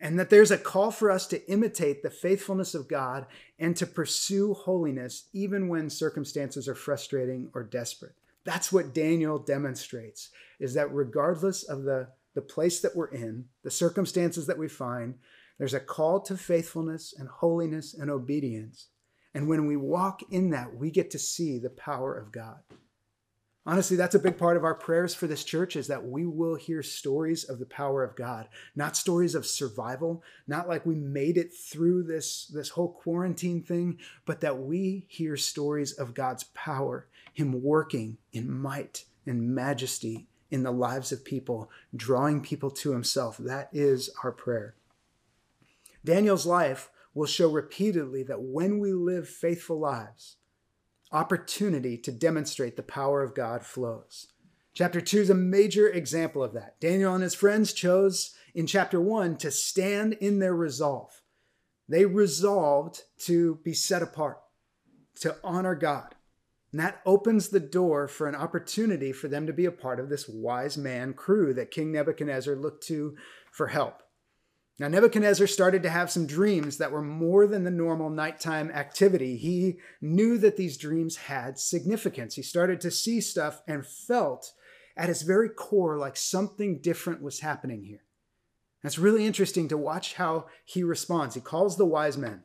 And 0.00 0.18
that 0.18 0.30
there's 0.30 0.50
a 0.50 0.58
call 0.58 0.90
for 0.90 1.10
us 1.10 1.26
to 1.28 1.48
imitate 1.50 2.02
the 2.02 2.10
faithfulness 2.10 2.74
of 2.74 2.88
God 2.88 3.26
and 3.58 3.76
to 3.76 3.86
pursue 3.86 4.52
holiness 4.52 5.28
even 5.32 5.68
when 5.68 5.88
circumstances 5.88 6.66
are 6.66 6.74
frustrating 6.74 7.50
or 7.54 7.62
desperate. 7.62 8.14
That's 8.44 8.72
what 8.72 8.94
Daniel 8.94 9.38
demonstrates 9.38 10.30
is 10.58 10.74
that 10.74 10.92
regardless 10.92 11.62
of 11.62 11.84
the, 11.84 12.08
the 12.34 12.42
place 12.42 12.80
that 12.80 12.96
we're 12.96 13.12
in, 13.12 13.44
the 13.62 13.70
circumstances 13.70 14.46
that 14.46 14.58
we 14.58 14.68
find, 14.68 15.14
there's 15.58 15.74
a 15.74 15.80
call 15.80 16.20
to 16.22 16.36
faithfulness 16.36 17.14
and 17.16 17.28
holiness 17.28 17.94
and 17.94 18.10
obedience. 18.10 18.88
And 19.34 19.48
when 19.48 19.66
we 19.66 19.76
walk 19.76 20.22
in 20.30 20.50
that, 20.50 20.76
we 20.76 20.90
get 20.90 21.10
to 21.12 21.18
see 21.18 21.58
the 21.58 21.70
power 21.70 22.14
of 22.14 22.32
God. 22.32 22.58
Honestly, 23.64 23.96
that's 23.96 24.16
a 24.16 24.20
big 24.20 24.36
part 24.36 24.56
of 24.56 24.64
our 24.64 24.74
prayers 24.74 25.14
for 25.14 25.28
this 25.28 25.44
church 25.44 25.76
is 25.76 25.86
that 25.86 26.04
we 26.04 26.26
will 26.26 26.56
hear 26.56 26.82
stories 26.82 27.44
of 27.44 27.60
the 27.60 27.66
power 27.66 28.02
of 28.02 28.16
God, 28.16 28.48
not 28.74 28.96
stories 28.96 29.36
of 29.36 29.46
survival, 29.46 30.24
not 30.48 30.68
like 30.68 30.84
we 30.84 30.96
made 30.96 31.36
it 31.36 31.54
through 31.54 32.02
this, 32.02 32.46
this 32.46 32.70
whole 32.70 32.92
quarantine 32.92 33.62
thing, 33.62 33.98
but 34.26 34.40
that 34.40 34.58
we 34.58 35.06
hear 35.08 35.36
stories 35.36 35.92
of 35.92 36.12
God's 36.12 36.44
power 36.54 37.06
him 37.32 37.62
working 37.62 38.18
in 38.32 38.50
might 38.52 39.04
and 39.26 39.54
majesty 39.54 40.26
in 40.50 40.62
the 40.62 40.70
lives 40.70 41.12
of 41.12 41.24
people, 41.24 41.70
drawing 41.96 42.42
people 42.42 42.70
to 42.70 42.92
Himself. 42.92 43.38
That 43.38 43.70
is 43.72 44.10
our 44.22 44.32
prayer. 44.32 44.74
Daniel's 46.04 46.44
life 46.44 46.90
will 47.14 47.26
show 47.26 47.50
repeatedly 47.50 48.22
that 48.22 48.42
when 48.42 48.78
we 48.78 48.92
live 48.92 49.28
faithful 49.28 49.78
lives, 49.78 50.36
opportunity 51.10 51.98
to 51.98 52.10
demonstrate 52.10 52.76
the 52.76 52.82
power 52.82 53.22
of 53.22 53.34
God 53.34 53.64
flows. 53.64 54.28
Chapter 54.74 55.02
2 55.02 55.20
is 55.20 55.30
a 55.30 55.34
major 55.34 55.88
example 55.88 56.42
of 56.42 56.54
that. 56.54 56.80
Daniel 56.80 57.14
and 57.14 57.22
his 57.22 57.34
friends 57.34 57.74
chose 57.74 58.34
in 58.54 58.66
chapter 58.66 59.00
1 59.00 59.36
to 59.36 59.50
stand 59.50 60.14
in 60.14 60.38
their 60.38 60.54
resolve. 60.54 61.20
They 61.88 62.06
resolved 62.06 63.02
to 63.26 63.56
be 63.64 63.74
set 63.74 64.02
apart, 64.02 64.38
to 65.20 65.36
honor 65.44 65.74
God. 65.74 66.14
And 66.70 66.80
that 66.80 67.02
opens 67.04 67.50
the 67.50 67.60
door 67.60 68.08
for 68.08 68.26
an 68.26 68.34
opportunity 68.34 69.12
for 69.12 69.28
them 69.28 69.46
to 69.46 69.52
be 69.52 69.66
a 69.66 69.72
part 69.72 70.00
of 70.00 70.08
this 70.08 70.26
wise 70.26 70.78
man 70.78 71.12
crew 71.12 71.52
that 71.52 71.70
King 71.70 71.92
Nebuchadnezzar 71.92 72.56
looked 72.56 72.86
to 72.86 73.14
for 73.50 73.66
help. 73.66 74.02
Now, 74.82 74.88
Nebuchadnezzar 74.88 75.46
started 75.46 75.84
to 75.84 75.90
have 75.90 76.10
some 76.10 76.26
dreams 76.26 76.78
that 76.78 76.90
were 76.90 77.02
more 77.02 77.46
than 77.46 77.62
the 77.62 77.70
normal 77.70 78.10
nighttime 78.10 78.68
activity. 78.72 79.36
He 79.36 79.78
knew 80.00 80.38
that 80.38 80.56
these 80.56 80.76
dreams 80.76 81.14
had 81.14 81.56
significance. 81.56 82.34
He 82.34 82.42
started 82.42 82.80
to 82.80 82.90
see 82.90 83.20
stuff 83.20 83.62
and 83.68 83.86
felt 83.86 84.50
at 84.96 85.08
his 85.08 85.22
very 85.22 85.48
core 85.48 85.98
like 85.98 86.16
something 86.16 86.80
different 86.80 87.22
was 87.22 87.38
happening 87.38 87.84
here. 87.84 88.02
It's 88.82 88.98
really 88.98 89.24
interesting 89.24 89.68
to 89.68 89.78
watch 89.78 90.14
how 90.14 90.46
he 90.64 90.82
responds. 90.82 91.36
He 91.36 91.40
calls 91.40 91.76
the 91.76 91.86
wise 91.86 92.18
men. 92.18 92.42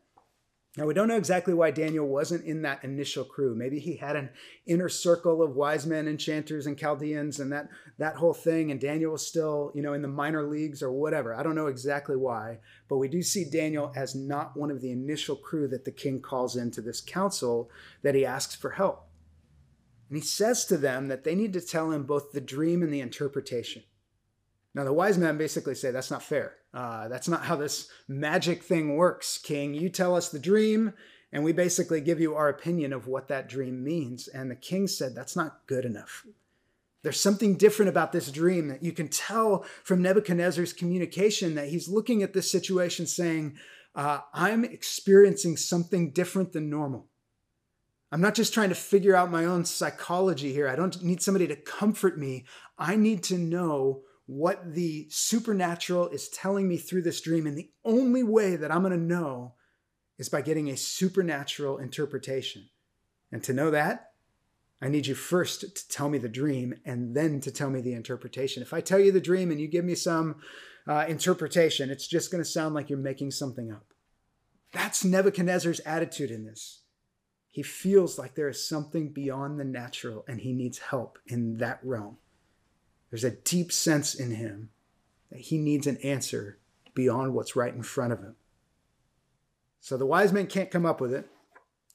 Now, 0.77 0.85
we 0.85 0.93
don't 0.93 1.07
know 1.07 1.17
exactly 1.17 1.55
why 1.55 1.71
Daniel 1.71 2.07
wasn't 2.07 2.45
in 2.45 2.61
that 2.61 2.83
initial 2.83 3.25
crew. 3.25 3.55
Maybe 3.55 3.79
he 3.79 3.95
had 3.95 4.15
an 4.15 4.29
inner 4.67 4.89
circle 4.89 5.41
of 5.41 5.55
wise 5.55 5.87
men, 5.87 6.07
enchanters, 6.07 6.67
and 6.67 6.77
Chaldeans, 6.77 7.39
and 7.39 7.51
that, 7.51 7.67
that 7.97 8.17
whole 8.17 8.35
thing, 8.35 8.69
and 8.69 8.79
Daniel 8.79 9.13
was 9.13 9.25
still, 9.25 9.71
you 9.73 9.81
know, 9.81 9.93
in 9.93 10.03
the 10.03 10.07
minor 10.07 10.43
leagues 10.43 10.83
or 10.83 10.91
whatever. 10.91 11.33
I 11.33 11.41
don't 11.41 11.55
know 11.55 11.65
exactly 11.65 12.15
why, 12.15 12.59
but 12.87 12.97
we 12.97 13.07
do 13.07 13.23
see 13.23 13.43
Daniel 13.43 13.91
as 13.95 14.13
not 14.13 14.55
one 14.55 14.69
of 14.69 14.81
the 14.81 14.91
initial 14.91 15.35
crew 15.35 15.67
that 15.69 15.83
the 15.83 15.91
king 15.91 16.21
calls 16.21 16.55
into 16.55 16.81
this 16.81 17.01
council 17.01 17.71
that 18.03 18.13
he 18.13 18.23
asks 18.23 18.53
for 18.53 18.69
help. 18.69 19.07
And 20.09 20.17
he 20.17 20.23
says 20.23 20.63
to 20.65 20.77
them 20.77 21.07
that 21.07 21.23
they 21.23 21.33
need 21.33 21.53
to 21.53 21.61
tell 21.61 21.91
him 21.91 22.03
both 22.03 22.33
the 22.33 22.39
dream 22.39 22.83
and 22.83 22.93
the 22.93 23.01
interpretation. 23.01 23.81
Now, 24.77 24.83
the 24.83 24.93
wise 24.93 25.17
men 25.17 25.39
basically 25.39 25.73
say 25.73 25.89
that's 25.89 26.11
not 26.11 26.21
fair. 26.21 26.53
Uh, 26.71 27.07
that's 27.07 27.27
not 27.27 27.45
how 27.45 27.55
this 27.55 27.89
magic 28.07 28.61
thing 28.61 28.95
works, 28.95 29.39
King. 29.39 29.73
You 29.73 29.89
tell 29.89 30.15
us 30.15 30.29
the 30.29 30.37
dream, 30.37 30.93
and 31.31 31.43
we 31.43 31.51
basically 31.51 31.99
give 31.99 32.19
you 32.19 32.35
our 32.35 32.47
opinion 32.47 32.93
of 32.93 33.07
what 33.07 33.27
that 33.29 33.49
dream 33.49 33.83
means. 33.83 34.27
And 34.27 34.51
the 34.51 34.55
king 34.55 34.85
said, 34.85 35.15
That's 35.15 35.35
not 35.35 35.65
good 35.65 35.83
enough. 35.83 36.27
There's 37.01 37.19
something 37.19 37.57
different 37.57 37.89
about 37.89 38.11
this 38.11 38.31
dream 38.31 38.67
that 38.67 38.83
you 38.83 38.91
can 38.91 39.07
tell 39.07 39.65
from 39.83 40.03
Nebuchadnezzar's 40.03 40.73
communication 40.73 41.55
that 41.55 41.69
he's 41.69 41.89
looking 41.89 42.21
at 42.21 42.33
this 42.33 42.51
situation 42.51 43.07
saying, 43.07 43.57
uh, 43.95 44.19
I'm 44.31 44.63
experiencing 44.63 45.57
something 45.57 46.11
different 46.11 46.53
than 46.53 46.69
normal. 46.69 47.07
I'm 48.11 48.21
not 48.21 48.35
just 48.35 48.53
trying 48.53 48.69
to 48.69 48.75
figure 48.75 49.15
out 49.15 49.31
my 49.31 49.45
own 49.45 49.65
psychology 49.65 50.53
here. 50.53 50.67
I 50.67 50.75
don't 50.75 51.01
need 51.01 51.23
somebody 51.23 51.47
to 51.47 51.55
comfort 51.55 52.19
me. 52.19 52.45
I 52.77 52.95
need 52.95 53.23
to 53.23 53.39
know 53.39 54.03
what 54.27 54.73
the 54.73 55.07
supernatural 55.09 56.09
is 56.09 56.29
telling 56.29 56.67
me 56.67 56.77
through 56.77 57.01
this 57.01 57.21
dream. 57.21 57.47
And 57.47 57.57
the 57.57 57.71
only 57.83 58.23
way 58.23 58.55
that 58.57 58.71
I'm 58.71 58.81
going 58.81 58.91
to 58.91 58.97
know 58.97 59.55
is 60.17 60.29
by 60.29 60.41
getting 60.41 60.69
a 60.69 60.77
supernatural 60.77 61.77
interpretation. 61.77 62.69
And 63.31 63.43
to 63.43 63.53
know 63.53 63.71
that, 63.71 64.11
I 64.81 64.89
need 64.89 65.07
you 65.07 65.15
first 65.15 65.61
to 65.61 65.87
tell 65.87 66.09
me 66.09 66.17
the 66.17 66.29
dream 66.29 66.75
and 66.85 67.15
then 67.15 67.39
to 67.41 67.51
tell 67.51 67.69
me 67.69 67.81
the 67.81 67.93
interpretation. 67.93 68.61
If 68.61 68.73
I 68.73 68.81
tell 68.81 68.99
you 68.99 69.11
the 69.11 69.21
dream 69.21 69.49
and 69.49 69.59
you 69.59 69.67
give 69.67 69.85
me 69.85 69.95
some 69.95 70.35
uh, 70.87 71.05
interpretation, 71.07 71.89
it's 71.89 72.07
just 72.07 72.29
going 72.29 72.43
to 72.43 72.49
sound 72.49 72.75
like 72.75 72.89
you're 72.89 72.99
making 72.99 73.31
something 73.31 73.71
up. 73.71 73.93
That's 74.73 75.05
Nebuchadnezzar's 75.05 75.79
attitude 75.81 76.31
in 76.31 76.45
this. 76.45 76.81
He 77.49 77.63
feels 77.63 78.19
like 78.19 78.35
there 78.35 78.49
is 78.49 78.67
something 78.67 79.13
beyond 79.13 79.59
the 79.59 79.65
natural 79.65 80.25
and 80.27 80.41
he 80.41 80.53
needs 80.53 80.77
help 80.77 81.17
in 81.25 81.57
that 81.57 81.79
realm. 81.81 82.17
There's 83.09 83.23
a 83.23 83.31
deep 83.31 83.71
sense 83.71 84.15
in 84.15 84.31
him 84.31 84.69
that 85.31 85.39
he 85.39 85.57
needs 85.57 85.87
an 85.87 85.97
answer 85.97 86.59
beyond 86.93 87.33
what's 87.33 87.55
right 87.55 87.73
in 87.73 87.83
front 87.83 88.13
of 88.13 88.19
him. 88.19 88.35
So 89.79 89.97
the 89.97 90.05
wise 90.05 90.33
men 90.33 90.47
can't 90.47 90.71
come 90.71 90.85
up 90.85 90.99
with 90.99 91.13
it. 91.13 91.29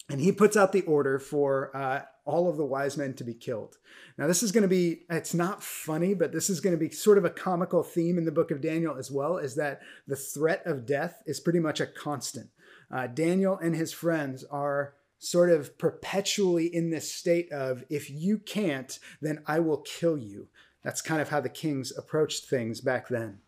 And 0.09 0.21
he 0.21 0.33
puts 0.33 0.57
out 0.57 0.73
the 0.73 0.83
order 0.83 1.19
for 1.19 1.75
uh, 1.77 2.03
all 2.25 2.49
of 2.49 2.57
the 2.57 2.65
wise 2.65 2.97
men 2.97 3.15
to 3.15 3.25
be 3.25 3.35
killed. 3.35 3.79
Now, 4.19 4.27
this 4.27 4.43
is 4.43 4.53
going 4.53 4.63
to 4.63 4.69
be, 4.69 5.03
it's 5.09 5.33
not 5.33 5.63
funny, 5.63 6.13
but 6.13 6.33
this 6.33 6.51
is 6.51 6.61
going 6.61 6.75
to 6.75 6.79
be 6.79 6.91
sort 6.91 7.19
of 7.19 7.25
a 7.25 7.31
comical 7.31 7.83
theme 7.83 8.19
in 8.19 8.25
the 8.25 8.33
book 8.33 8.51
of 8.51 8.61
Daniel 8.61 8.97
as 8.97 9.11
well, 9.11 9.39
is 9.39 9.55
that 9.55 9.81
the 10.07 10.17
threat 10.17 10.63
of 10.67 10.87
death 10.87 11.23
is 11.27 11.41
pretty 11.41 11.61
much 11.61 11.81
a 11.81 11.87
constant. 11.87 12.51
Uh, 12.91 13.07
Daniel 13.07 13.59
and 13.59 13.75
his 13.75 13.93
friends 13.93 14.45
are 14.51 14.95
sort 15.19 15.51
of 15.51 15.79
perpetually 15.79 16.67
in 16.67 16.91
this 16.91 17.11
state 17.13 17.51
of, 17.53 17.85
if 17.89 18.11
you 18.11 18.39
can't, 18.39 18.99
then 19.21 19.43
I 19.47 19.61
will 19.61 19.79
kill 19.79 20.19
you. 20.19 20.49
That's 20.83 21.01
kind 21.01 21.21
of 21.21 21.29
how 21.29 21.41
the 21.41 21.49
kings 21.49 21.93
approached 21.97 22.47
things 22.47 22.81
back 22.81 23.09
then. 23.09 23.39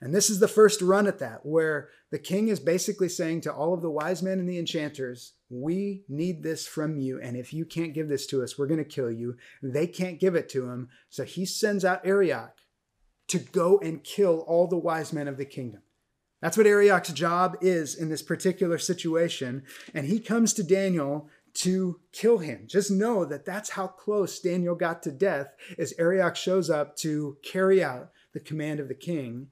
And 0.00 0.14
this 0.14 0.28
is 0.28 0.40
the 0.40 0.48
first 0.48 0.82
run 0.82 1.06
at 1.06 1.18
that, 1.20 1.46
where 1.46 1.88
the 2.10 2.18
king 2.18 2.48
is 2.48 2.60
basically 2.60 3.08
saying 3.08 3.40
to 3.42 3.52
all 3.52 3.72
of 3.72 3.80
the 3.80 3.90
wise 3.90 4.22
men 4.22 4.38
and 4.38 4.48
the 4.48 4.58
enchanters, 4.58 5.32
We 5.48 6.04
need 6.08 6.42
this 6.42 6.66
from 6.66 6.98
you. 6.98 7.20
And 7.20 7.36
if 7.36 7.54
you 7.54 7.64
can't 7.64 7.94
give 7.94 8.08
this 8.08 8.26
to 8.28 8.42
us, 8.42 8.58
we're 8.58 8.66
going 8.66 8.78
to 8.78 8.84
kill 8.84 9.10
you. 9.10 9.36
They 9.62 9.86
can't 9.86 10.20
give 10.20 10.34
it 10.34 10.48
to 10.50 10.68
him. 10.68 10.90
So 11.08 11.24
he 11.24 11.46
sends 11.46 11.84
out 11.84 12.06
Arioch 12.06 12.58
to 13.28 13.38
go 13.38 13.78
and 13.78 14.04
kill 14.04 14.40
all 14.40 14.66
the 14.66 14.76
wise 14.76 15.12
men 15.12 15.28
of 15.28 15.38
the 15.38 15.46
kingdom. 15.46 15.82
That's 16.42 16.56
what 16.56 16.66
Arioch's 16.66 17.12
job 17.12 17.56
is 17.62 17.94
in 17.94 18.10
this 18.10 18.22
particular 18.22 18.78
situation. 18.78 19.64
And 19.94 20.06
he 20.06 20.20
comes 20.20 20.52
to 20.54 20.62
Daniel 20.62 21.28
to 21.56 22.00
kill 22.12 22.38
him. 22.38 22.64
Just 22.66 22.90
know 22.90 23.24
that 23.24 23.46
that's 23.46 23.70
how 23.70 23.86
close 23.86 24.38
Daniel 24.40 24.74
got 24.74 25.02
to 25.02 25.10
death 25.10 25.54
as 25.78 25.94
Arioch 25.98 26.36
shows 26.36 26.68
up 26.68 26.96
to 26.96 27.38
carry 27.42 27.82
out 27.82 28.10
the 28.32 28.40
command 28.40 28.78
of 28.78 28.88
the 28.88 28.94
king. 28.94 29.48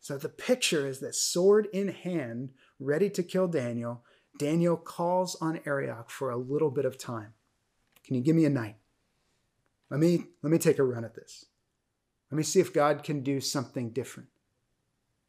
So 0.00 0.18
the 0.18 0.28
picture 0.28 0.86
is 0.86 1.00
that 1.00 1.14
sword 1.14 1.68
in 1.72 1.88
hand, 1.88 2.50
ready 2.78 3.08
to 3.10 3.22
kill 3.22 3.48
Daniel. 3.48 4.04
Daniel 4.38 4.76
calls 4.76 5.36
on 5.40 5.60
Arioch 5.64 6.10
for 6.10 6.30
a 6.30 6.36
little 6.36 6.70
bit 6.70 6.84
of 6.84 6.98
time. 6.98 7.32
Can 8.04 8.14
you 8.14 8.22
give 8.22 8.36
me 8.36 8.44
a 8.44 8.50
night? 8.50 8.76
Let 9.90 10.00
me 10.00 10.26
let 10.42 10.50
me 10.50 10.58
take 10.58 10.78
a 10.78 10.84
run 10.84 11.04
at 11.04 11.14
this. 11.14 11.46
Let 12.30 12.36
me 12.36 12.42
see 12.42 12.60
if 12.60 12.74
God 12.74 13.02
can 13.02 13.22
do 13.22 13.40
something 13.40 13.90
different. 13.90 14.28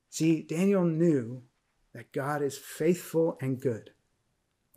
See, 0.10 0.42
Daniel 0.42 0.84
knew 0.84 1.44
that 1.94 2.12
God 2.12 2.42
is 2.42 2.58
faithful 2.58 3.38
and 3.42 3.60
good, 3.60 3.92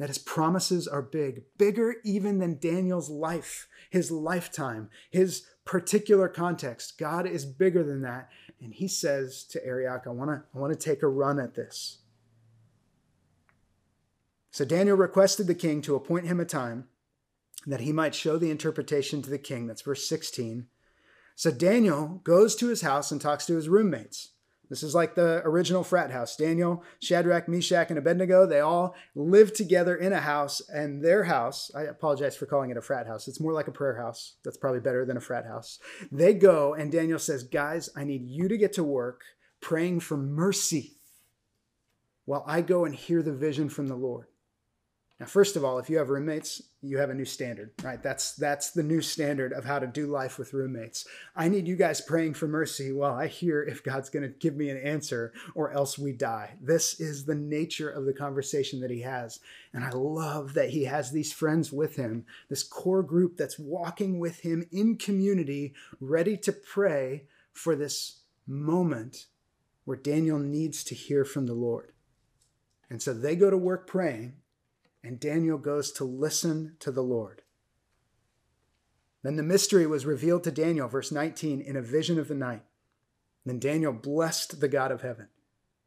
that 0.02 0.09
his 0.09 0.18
promises 0.18 0.88
are 0.88 1.00
big, 1.00 1.44
bigger 1.59 1.94
even 2.02 2.40
than 2.40 2.59
Daniel's 2.59 3.09
life, 3.09 3.68
his 3.88 4.11
lifetime, 4.11 4.90
his 5.12 5.47
particular 5.64 6.28
context. 6.28 6.99
God 6.99 7.25
is 7.25 7.47
bigger 7.47 7.85
than 7.85 8.02
that. 8.02 8.28
And 8.61 8.75
he 8.75 8.88
says 8.88 9.44
to 9.52 9.64
Arioch, 9.64 10.02
I 10.04 10.11
want 10.11 10.30
to 10.30 10.42
I 10.52 10.59
want 10.59 10.73
to 10.73 10.76
take 10.76 11.04
a 11.04 11.06
run 11.06 11.38
at 11.38 11.54
this. 11.54 11.99
So 14.50 14.64
Daniel 14.64 14.97
requested 14.97 15.47
the 15.47 15.54
king 15.54 15.80
to 15.82 15.94
appoint 15.94 16.26
him 16.26 16.40
a 16.40 16.44
time 16.44 16.88
that 17.64 17.82
he 17.82 17.92
might 17.92 18.16
show 18.16 18.38
the 18.38 18.50
interpretation 18.50 19.23
to 19.23 19.30
the 19.30 19.38
king. 19.38 19.68
That's 19.68 19.82
verse 19.82 20.09
16. 20.09 20.66
So 21.37 21.52
Daniel 21.52 22.21
goes 22.25 22.56
to 22.56 22.66
his 22.66 22.82
house 22.82 23.12
and 23.12 23.21
talks 23.21 23.47
to 23.47 23.54
his 23.54 23.68
roommates. 23.68 24.31
This 24.73 24.83
is 24.83 24.95
like 24.95 25.14
the 25.14 25.43
original 25.45 25.85
frat 25.85 26.11
house. 26.11 26.35
Daniel, 26.35 26.83
Shadrach, 26.99 27.47
Meshach, 27.47 27.91
and 27.91 27.99
Abednego, 27.99 28.47
they 28.47 28.61
all 28.61 28.95
live 29.14 29.52
together 29.52 29.95
in 29.95 30.14
a 30.14 30.21
house, 30.21 30.62
and 30.67 31.05
their 31.05 31.25
house, 31.25 31.71
I 31.75 31.83
apologize 31.83 32.37
for 32.37 32.47
calling 32.47 32.71
it 32.71 32.79
a 32.79 32.81
frat 32.81 33.07
house. 33.07 33.29
It's 33.29 33.38
more 33.38 33.52
like 33.52 33.69
a 33.69 33.71
prayer 33.71 33.99
house. 33.99 34.37
That's 34.43 34.57
probably 34.57 34.81
better 34.81 35.05
than 35.05 35.19
a 35.19 35.21
frat 35.21 35.45
house. 35.45 35.79
They 36.11 36.33
go, 36.33 36.73
and 36.73 36.91
Daniel 36.91 37.19
says, 37.19 37.43
Guys, 37.43 37.91
I 37.95 38.05
need 38.05 38.23
you 38.25 38.49
to 38.49 38.57
get 38.57 38.73
to 38.73 38.83
work 38.83 39.25
praying 39.61 40.00
for 40.00 40.17
mercy 40.17 40.97
while 42.25 42.43
I 42.47 42.62
go 42.62 42.87
and 42.87 42.95
hear 42.95 43.23
the 43.23 43.35
vision 43.35 43.69
from 43.69 43.88
the 43.88 43.95
Lord. 43.95 44.29
Now, 45.21 45.26
first 45.26 45.54
of 45.54 45.64
all, 45.64 45.78
if 45.78 45.88
you 45.88 45.99
have 45.99 46.11
roommates, 46.11 46.62
you 46.81 46.99
have 46.99 47.11
a 47.11 47.14
new 47.14 47.25
standard, 47.25 47.71
right? 47.85 48.02
That's 48.02 48.35
that's 48.35 48.73
the 48.73 48.83
new 48.83 49.00
standard 49.00 49.52
of 49.52 49.64
how 49.64 49.78
to 49.78 49.87
do 49.87 50.07
life 50.07 50.37
with 50.37 50.52
roommates. 50.52 51.07
I 51.37 51.49
need 51.49 51.69
you 51.69 51.76
guys 51.76 52.00
praying 52.00 52.35
for 52.35 52.49
mercy 52.49 52.90
while 52.90 53.14
I 53.14 53.28
hear 53.28 53.62
if 53.62 53.85
God's 53.85 54.11
going 54.11 54.25
to 54.25 54.37
give 54.37 54.57
me 54.57 54.69
an 54.69 54.78
answer 54.78 55.33
or 55.54 55.71
else 55.73 55.97
we 55.97 56.12
die. 56.12 56.57
This 56.61 56.99
is 56.99 57.25
the 57.25 57.37
nature 57.37 57.88
of 57.88 58.04
the 58.04 58.12
conversation 58.12 58.81
that 58.81 58.90
he 58.90 59.02
has. 59.02 59.38
And 59.73 59.85
I 59.85 59.90
love 59.90 60.54
that 60.54 60.71
he 60.71 60.85
has 60.85 61.12
these 61.12 61.33
friends 61.33 61.73
with 61.73 61.95
him, 61.95 62.26
this 62.49 62.64
core 62.64 63.04
group 63.04 63.37
that's 63.37 63.61
walking 63.61 64.19
with 64.19 64.40
him 64.40 64.66
in 64.73 64.97
community, 64.97 65.73
ready 66.00 66.37
to 66.38 66.52
pray 66.52 67.26
for 67.52 67.76
this 67.76 68.23
moment 68.47 69.26
where 69.85 69.97
Daniel 69.97 70.38
needs 70.38 70.83
to 70.85 70.97
hear 70.97 71.25
from 71.25 71.47
the 71.47 71.54
Lord. 71.54 71.92
And 72.90 73.00
so 73.00 73.14
they 73.14 73.37
go 73.37 73.50
to 73.50 73.57
work 73.57 73.87
praying 73.87 74.35
and 75.02 75.21
Daniel 75.21 75.59
goes 75.59 75.92
to 75.92 76.04
listen 76.04 76.76
to 76.80 76.90
the 76.90 77.02
Lord. 77.02 77.42
Then 79.23 79.37
the 79.37 79.42
mystery 79.42 79.87
was 79.87 80.06
revealed 80.06 80.44
to 80.44 80.50
Daniel, 80.50 80.88
verse 80.88 81.12
19, 81.12 81.61
in 81.61 81.76
a 81.76 81.82
vision 81.82 82.18
of 82.18 82.28
the 82.28 82.35
night. 82.35 82.64
Then 83.44 83.59
Daniel 83.59 83.92
blessed 83.92 84.61
the 84.61 84.68
God 84.68 84.90
of 84.90 85.02
heaven. 85.02 85.28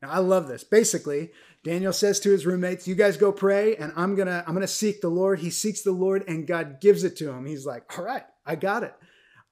Now 0.02 0.12
I 0.12 0.20
love 0.20 0.48
this. 0.48 0.64
Basically, 0.64 1.32
Daniel 1.64 1.94
says 1.94 2.20
to 2.20 2.32
his 2.32 2.46
roommates, 2.46 2.88
"You 2.88 2.96
guys 2.96 3.18
go 3.18 3.32
pray, 3.32 3.76
and 3.76 3.94
I'm 3.96 4.16
gonna 4.16 4.44
I'm 4.46 4.54
gonna 4.54 4.68
seek 4.68 5.02
the 5.02 5.10
Lord." 5.10 5.40
He 5.40 5.50
seeks 5.50 5.82
the 5.82 5.92
Lord, 5.92 6.24
and 6.28 6.48
God 6.48 6.80
gives 6.82 7.04
it 7.04 7.16
to 7.18 7.32
him. 7.32 7.46
He's 7.46 7.66
like, 7.66 7.98
"All 7.98 8.06
right, 8.06 8.26
I 8.46 8.56
got 8.56 8.84
it." 8.84 8.94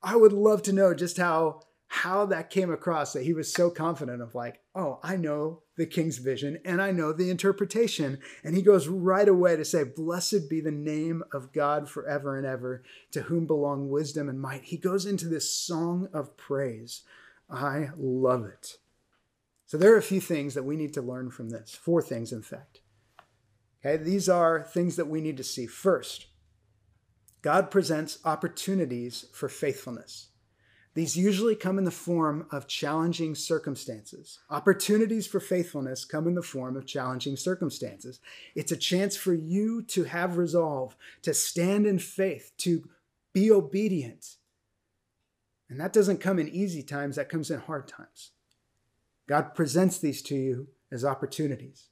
I 0.02 0.18
would 0.18 0.34
love 0.34 0.62
to 0.64 0.74
know 0.74 0.94
just 0.94 1.18
how 1.18 1.62
how 1.94 2.26
that 2.26 2.50
came 2.50 2.72
across 2.72 3.14
that 3.14 3.22
he 3.22 3.34
was 3.34 3.54
so 3.54 3.70
confident 3.70 4.20
of 4.20 4.34
like, 4.34 4.60
oh, 4.74 5.00
I 5.04 5.16
know 5.16 5.62
the 5.78 5.86
king's 5.86 6.18
vision 6.18 6.58
and 6.66 6.82
I 6.82 6.90
know 6.90 7.14
the 7.14 7.30
interpretation. 7.30 8.18
And 8.44 8.56
he 8.56 8.64
goes 8.64 8.88
right 8.88 9.28
away 9.28 9.56
to 9.56 9.64
say, 9.64 9.84
Blessed 9.84 10.50
be 10.50 10.60
the 10.60 10.72
name 10.72 11.22
of 11.32 11.54
God 11.54 11.88
forever 11.88 12.36
and 12.36 12.48
ever, 12.48 12.82
to 13.12 13.22
whom 13.22 13.46
belong 13.46 13.90
wisdom 13.90 14.28
and 14.28 14.42
might. 14.42 14.64
He 14.64 14.78
goes 14.78 15.06
into 15.06 15.28
this 15.28 15.54
song 15.54 16.10
of 16.12 16.36
praise. 16.36 17.04
I 17.48 17.90
love 17.96 18.44
it. 18.46 18.78
So 19.68 19.78
there 19.78 19.94
are 19.94 19.98
a 19.98 20.02
few 20.02 20.20
things 20.20 20.56
that 20.56 20.66
we 20.66 20.76
need 20.76 20.96
to 20.96 21.02
learn 21.04 21.30
from 21.30 21.52
this. 21.52 21.76
Four 21.76 22.02
things, 22.02 22.34
in 22.34 22.42
fact. 22.42 22.82
Okay, 23.86 24.02
these 24.04 24.28
are 24.28 24.64
things 24.64 24.96
that 24.96 25.08
we 25.08 25.22
need 25.22 25.38
to 25.38 25.44
see. 25.44 25.68
First, 25.68 26.26
God 27.44 27.70
presents 27.70 28.18
opportunities 28.26 29.26
for 29.32 29.48
faithfulness. 29.48 30.30
These 30.96 31.18
usually 31.18 31.56
come 31.56 31.80
in 31.80 31.86
the 31.86 31.92
form 31.92 32.46
of 32.52 32.68
challenging 32.68 33.34
circumstances. 33.34 34.40
Opportunities 34.50 35.26
for 35.26 35.40
faithfulness 35.40 36.06
come 36.06 36.28
in 36.28 36.36
the 36.36 36.44
form 36.44 36.78
of 36.78 36.86
challenging 36.86 37.36
circumstances. 37.36 38.20
It's 38.54 38.72
a 38.72 38.78
chance 38.78 39.16
for 39.16 39.34
you 39.34 39.82
to 39.84 40.04
have 40.04 40.38
resolve, 40.38 40.96
to 41.24 41.34
stand 41.34 41.88
in 41.88 41.98
faith, 41.98 42.52
to 42.60 42.88
be 43.34 43.52
obedient. 43.52 44.36
And 45.68 45.80
that 45.80 45.94
doesn't 45.94 46.20
come 46.20 46.38
in 46.38 46.48
easy 46.48 46.84
times, 46.84 47.16
that 47.16 47.30
comes 47.30 47.50
in 47.50 47.60
hard 47.60 47.88
times. 47.88 48.32
God 49.28 49.56
presents 49.56 49.98
these 49.98 50.22
to 50.24 50.36
you 50.36 50.68
as 50.92 51.04
opportunities. 51.04 51.90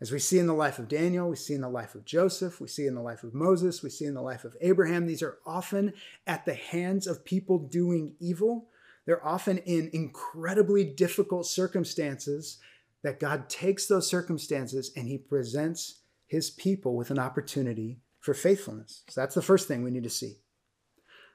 As 0.00 0.12
we 0.12 0.18
see 0.18 0.38
in 0.38 0.46
the 0.46 0.52
life 0.52 0.78
of 0.78 0.88
Daniel, 0.88 1.30
we 1.30 1.36
see 1.36 1.54
in 1.54 1.62
the 1.62 1.70
life 1.70 1.94
of 1.94 2.04
Joseph, 2.04 2.60
we 2.60 2.68
see 2.68 2.86
in 2.86 2.94
the 2.94 3.00
life 3.00 3.22
of 3.22 3.32
Moses, 3.32 3.82
we 3.82 3.88
see 3.88 4.04
in 4.04 4.12
the 4.12 4.20
life 4.20 4.44
of 4.44 4.56
Abraham, 4.60 5.06
these 5.06 5.22
are 5.22 5.38
often 5.46 5.94
at 6.26 6.44
the 6.44 6.54
hands 6.54 7.06
of 7.06 7.24
people 7.24 7.58
doing 7.58 8.14
evil. 8.20 8.68
They're 9.06 9.26
often 9.26 9.58
in 9.58 9.90
incredibly 9.94 10.84
difficult 10.84 11.46
circumstances 11.46 12.58
that 13.02 13.20
God 13.20 13.48
takes 13.48 13.86
those 13.86 14.08
circumstances 14.08 14.92
and 14.96 15.08
he 15.08 15.16
presents 15.16 16.00
his 16.26 16.50
people 16.50 16.94
with 16.94 17.10
an 17.10 17.18
opportunity 17.18 18.00
for 18.20 18.34
faithfulness. 18.34 19.02
So 19.08 19.20
that's 19.20 19.34
the 19.34 19.42
first 19.42 19.66
thing 19.66 19.82
we 19.82 19.90
need 19.90 20.04
to 20.04 20.10
see. 20.10 20.34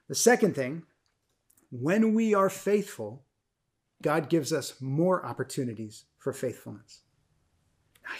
The 0.08 0.14
second 0.14 0.54
thing, 0.54 0.82
when 1.70 2.14
we 2.14 2.34
are 2.34 2.50
faithful, 2.50 3.24
God 4.02 4.28
gives 4.28 4.52
us 4.52 4.80
more 4.80 5.24
opportunities 5.24 6.04
for 6.18 6.32
faithfulness 6.32 7.01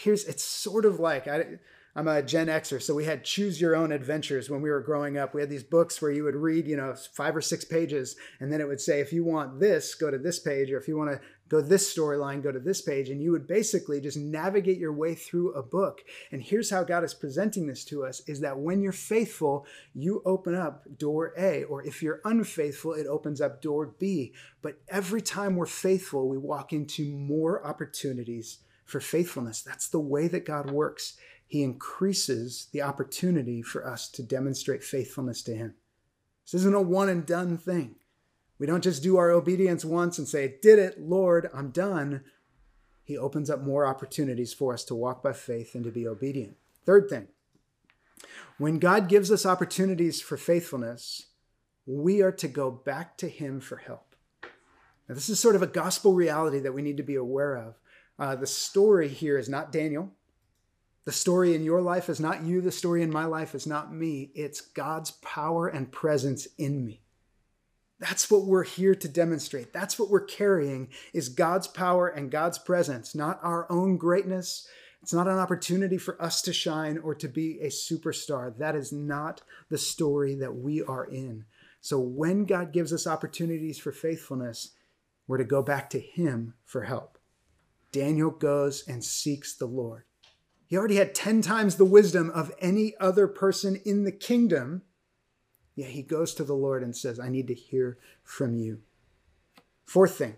here's 0.01 0.25
it's 0.25 0.43
sort 0.43 0.85
of 0.85 0.99
like 0.99 1.27
I, 1.27 1.59
I'm 1.95 2.07
a 2.07 2.23
Gen 2.23 2.47
Xer, 2.47 2.81
so 2.81 2.95
we 2.95 3.05
had 3.05 3.23
choose 3.23 3.61
your 3.61 3.75
own 3.75 3.91
adventures 3.91 4.49
when 4.49 4.61
we 4.63 4.71
were 4.71 4.81
growing 4.81 5.17
up. 5.17 5.35
We 5.35 5.41
had 5.41 5.49
these 5.51 5.63
books 5.63 6.01
where 6.01 6.11
you 6.11 6.23
would 6.23 6.35
read, 6.35 6.67
you 6.67 6.75
know, 6.75 6.95
five 7.13 7.35
or 7.35 7.41
six 7.41 7.63
pages, 7.63 8.15
and 8.39 8.51
then 8.51 8.61
it 8.61 8.67
would 8.67 8.81
say, 8.81 8.99
if 8.99 9.13
you 9.13 9.23
want 9.23 9.59
this, 9.59 9.93
go 9.93 10.09
to 10.09 10.17
this 10.17 10.39
page, 10.39 10.71
or 10.71 10.79
if 10.79 10.87
you 10.87 10.97
want 10.97 11.11
to 11.11 11.21
go 11.49 11.61
this 11.61 11.95
storyline, 11.95 12.41
go 12.41 12.51
to 12.51 12.59
this 12.59 12.81
page. 12.81 13.09
And 13.09 13.21
you 13.21 13.31
would 13.31 13.45
basically 13.45 14.01
just 14.01 14.17
navigate 14.17 14.79
your 14.79 14.91
way 14.91 15.13
through 15.13 15.53
a 15.53 15.61
book. 15.61 16.01
And 16.31 16.41
here's 16.41 16.71
how 16.71 16.83
God 16.83 17.03
is 17.03 17.13
presenting 17.13 17.67
this 17.67 17.85
to 17.85 18.03
us 18.03 18.23
is 18.27 18.39
that 18.39 18.57
when 18.57 18.81
you're 18.81 18.91
faithful, 18.91 19.67
you 19.93 20.23
open 20.25 20.55
up 20.55 20.85
door 20.97 21.31
A, 21.37 21.63
or 21.65 21.85
if 21.85 22.01
you're 22.01 22.21
unfaithful, 22.25 22.93
it 22.93 23.05
opens 23.05 23.39
up 23.39 23.61
door 23.61 23.93
B. 23.99 24.33
But 24.63 24.79
every 24.87 25.21
time 25.21 25.55
we're 25.55 25.67
faithful, 25.67 26.27
we 26.27 26.39
walk 26.39 26.73
into 26.73 27.11
more 27.11 27.63
opportunities 27.63 28.57
for 28.85 28.99
faithfulness. 28.99 29.61
That's 29.61 29.87
the 29.87 29.99
way 29.99 30.27
that 30.27 30.45
God 30.45 30.71
works. 30.71 31.17
He 31.47 31.63
increases 31.63 32.67
the 32.71 32.81
opportunity 32.81 33.61
for 33.61 33.87
us 33.87 34.09
to 34.09 34.23
demonstrate 34.23 34.83
faithfulness 34.83 35.41
to 35.43 35.55
Him. 35.55 35.75
This 36.45 36.55
isn't 36.61 36.75
a 36.75 36.81
one 36.81 37.09
and 37.09 37.25
done 37.25 37.57
thing. 37.57 37.95
We 38.59 38.67
don't 38.67 38.83
just 38.83 39.03
do 39.03 39.17
our 39.17 39.31
obedience 39.31 39.83
once 39.83 40.17
and 40.17 40.27
say, 40.27 40.55
Did 40.61 40.79
it, 40.79 40.99
Lord, 40.99 41.49
I'm 41.53 41.69
done. 41.69 42.23
He 43.03 43.17
opens 43.17 43.49
up 43.49 43.61
more 43.61 43.85
opportunities 43.85 44.53
for 44.53 44.73
us 44.73 44.83
to 44.85 44.95
walk 44.95 45.21
by 45.21 45.33
faith 45.33 45.75
and 45.75 45.83
to 45.83 45.91
be 45.91 46.07
obedient. 46.07 46.55
Third 46.85 47.09
thing, 47.09 47.27
when 48.57 48.79
God 48.79 49.09
gives 49.09 49.31
us 49.31 49.45
opportunities 49.45 50.21
for 50.21 50.37
faithfulness, 50.37 51.27
we 51.85 52.21
are 52.21 52.31
to 52.31 52.47
go 52.47 52.71
back 52.71 53.17
to 53.17 53.27
Him 53.27 53.59
for 53.59 53.77
help. 53.77 54.15
Now, 55.07 55.15
this 55.15 55.29
is 55.29 55.39
sort 55.39 55.55
of 55.55 55.61
a 55.61 55.67
gospel 55.67 56.13
reality 56.13 56.59
that 56.59 56.73
we 56.73 56.81
need 56.81 56.97
to 56.97 57.03
be 57.03 57.15
aware 57.15 57.57
of. 57.57 57.75
Uh, 58.17 58.35
the 58.35 58.47
story 58.47 59.07
here 59.07 59.37
is 59.37 59.49
not 59.49 59.71
Daniel. 59.71 60.11
The 61.05 61.11
story 61.11 61.53
in 61.53 61.63
your 61.63 61.81
life 61.81 62.07
is 62.09 62.19
not 62.19 62.43
you. 62.43 62.61
The 62.61 62.71
story 62.71 63.03
in 63.03 63.11
my 63.11 63.25
life 63.25 63.55
is 63.55 63.67
not 63.67 63.93
me. 63.93 64.31
It's 64.35 64.61
God's 64.61 65.11
power 65.11 65.67
and 65.67 65.91
presence 65.91 66.47
in 66.57 66.85
me. 66.85 67.01
That's 67.99 68.29
what 68.29 68.45
we're 68.45 68.63
here 68.63 68.95
to 68.95 69.07
demonstrate. 69.07 69.73
That's 69.73 69.97
what 69.97 70.09
we're 70.09 70.25
carrying 70.25 70.89
is 71.13 71.29
God's 71.29 71.67
power 71.67 72.07
and 72.07 72.31
God's 72.31 72.57
presence, 72.57 73.15
not 73.15 73.39
our 73.43 73.69
own 73.71 73.97
greatness. 73.97 74.67
It's 75.01 75.13
not 75.13 75.27
an 75.27 75.37
opportunity 75.37 75.97
for 75.97 76.21
us 76.21 76.41
to 76.43 76.53
shine 76.53 76.97
or 76.97 77.15
to 77.15 77.27
be 77.27 77.59
a 77.59 77.67
superstar. 77.67 78.57
That 78.57 78.75
is 78.75 78.91
not 78.91 79.41
the 79.69 79.77
story 79.77 80.35
that 80.35 80.55
we 80.55 80.81
are 80.81 81.05
in. 81.05 81.45
So 81.81 81.99
when 81.99 82.45
God 82.45 82.71
gives 82.71 82.93
us 82.93 83.07
opportunities 83.07 83.77
for 83.77 83.91
faithfulness, 83.91 84.71
we're 85.27 85.37
to 85.37 85.43
go 85.43 85.61
back 85.61 85.89
to 85.91 85.99
Him 85.99 86.53
for 86.65 86.83
help. 86.83 87.17
Daniel 87.93 88.31
goes 88.31 88.83
and 88.85 89.01
seeks 89.01 89.55
the 89.55 89.65
Lord. 89.67 90.03
He 90.67 90.75
already 90.75 90.95
had 90.95 91.15
10 91.15 91.41
times 91.41 91.77
the 91.77 91.85
wisdom 91.85 92.29
of 92.31 92.51
any 92.59 92.93
other 92.99 93.27
person 93.27 93.79
in 93.85 94.03
the 94.03 94.11
kingdom 94.11 94.81
Yet 95.75 95.91
he 95.91 96.03
goes 96.03 96.33
to 96.35 96.43
the 96.43 96.53
Lord 96.53 96.83
and 96.83 96.95
says, 96.95 97.19
I 97.19 97.29
need 97.29 97.47
to 97.47 97.53
hear 97.53 97.97
from 98.23 98.55
you. 98.55 98.81
Fourth 99.85 100.15
thing, 100.15 100.35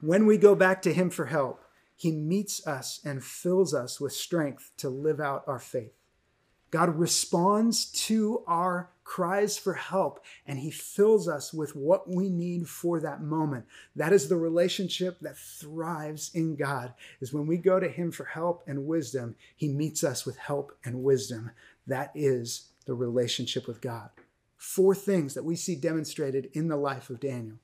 when 0.00 0.26
we 0.26 0.36
go 0.36 0.54
back 0.54 0.82
to 0.82 0.92
him 0.92 1.10
for 1.10 1.26
help, 1.26 1.64
he 1.96 2.12
meets 2.12 2.66
us 2.66 3.00
and 3.04 3.24
fills 3.24 3.74
us 3.74 4.00
with 4.00 4.12
strength 4.12 4.70
to 4.78 4.88
live 4.88 5.20
out 5.20 5.44
our 5.46 5.58
faith. 5.58 5.92
God 6.70 6.96
responds 6.96 7.86
to 8.06 8.42
our 8.46 8.90
cries 9.02 9.58
for 9.58 9.74
help 9.74 10.24
and 10.46 10.58
he 10.58 10.70
fills 10.70 11.26
us 11.26 11.52
with 11.52 11.74
what 11.74 12.08
we 12.08 12.28
need 12.28 12.68
for 12.68 13.00
that 13.00 13.22
moment. 13.22 13.66
That 13.96 14.12
is 14.12 14.28
the 14.28 14.36
relationship 14.36 15.18
that 15.20 15.36
thrives 15.36 16.30
in 16.32 16.54
God. 16.54 16.94
Is 17.20 17.32
when 17.32 17.46
we 17.46 17.56
go 17.56 17.80
to 17.80 17.88
him 17.88 18.12
for 18.12 18.24
help 18.24 18.62
and 18.66 18.86
wisdom, 18.86 19.34
he 19.56 19.68
meets 19.68 20.04
us 20.04 20.24
with 20.24 20.36
help 20.36 20.78
and 20.84 21.02
wisdom. 21.02 21.50
That 21.86 22.12
is 22.14 22.68
the 22.86 22.94
relationship 22.94 23.66
with 23.66 23.80
God 23.80 24.10
four 24.60 24.94
things 24.94 25.32
that 25.32 25.42
we 25.42 25.56
see 25.56 25.74
demonstrated 25.74 26.50
in 26.52 26.68
the 26.68 26.76
life 26.76 27.08
of 27.08 27.18
Daniel. 27.18 27.56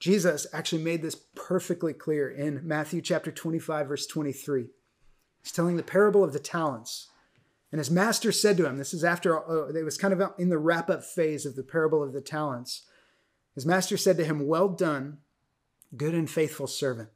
Jesus 0.00 0.46
actually 0.50 0.82
made 0.82 1.02
this 1.02 1.14
perfectly 1.14 1.92
clear 1.92 2.30
in 2.30 2.66
Matthew 2.66 3.02
chapter 3.02 3.30
25, 3.30 3.88
verse 3.88 4.06
23. 4.06 4.68
He's 5.42 5.52
telling 5.52 5.76
the 5.76 5.82
parable 5.82 6.24
of 6.24 6.32
the 6.32 6.38
talents. 6.38 7.08
And 7.72 7.78
his 7.78 7.90
master 7.90 8.32
said 8.32 8.56
to 8.56 8.66
him, 8.66 8.78
This 8.78 8.94
is 8.94 9.04
after, 9.04 9.36
uh, 9.36 9.68
it 9.68 9.84
was 9.84 9.98
kind 9.98 10.14
of 10.14 10.32
in 10.38 10.48
the 10.48 10.58
wrap 10.58 10.88
up 10.88 11.04
phase 11.04 11.44
of 11.44 11.56
the 11.56 11.62
parable 11.62 12.02
of 12.02 12.12
the 12.12 12.20
talents. 12.20 12.86
His 13.54 13.66
master 13.66 13.96
said 13.96 14.16
to 14.18 14.24
him, 14.24 14.46
Well 14.46 14.68
done, 14.68 15.18
good 15.96 16.14
and 16.14 16.30
faithful 16.30 16.66
servant. 16.66 17.08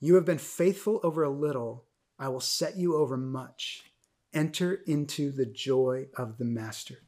You 0.00 0.14
have 0.14 0.24
been 0.24 0.38
faithful 0.38 1.00
over 1.02 1.22
a 1.22 1.30
little, 1.30 1.84
I 2.18 2.28
will 2.28 2.40
set 2.40 2.76
you 2.76 2.96
over 2.96 3.16
much. 3.16 3.84
Enter 4.32 4.74
into 4.86 5.32
the 5.32 5.46
joy 5.46 6.06
of 6.16 6.38
the 6.38 6.44
master. 6.44 6.98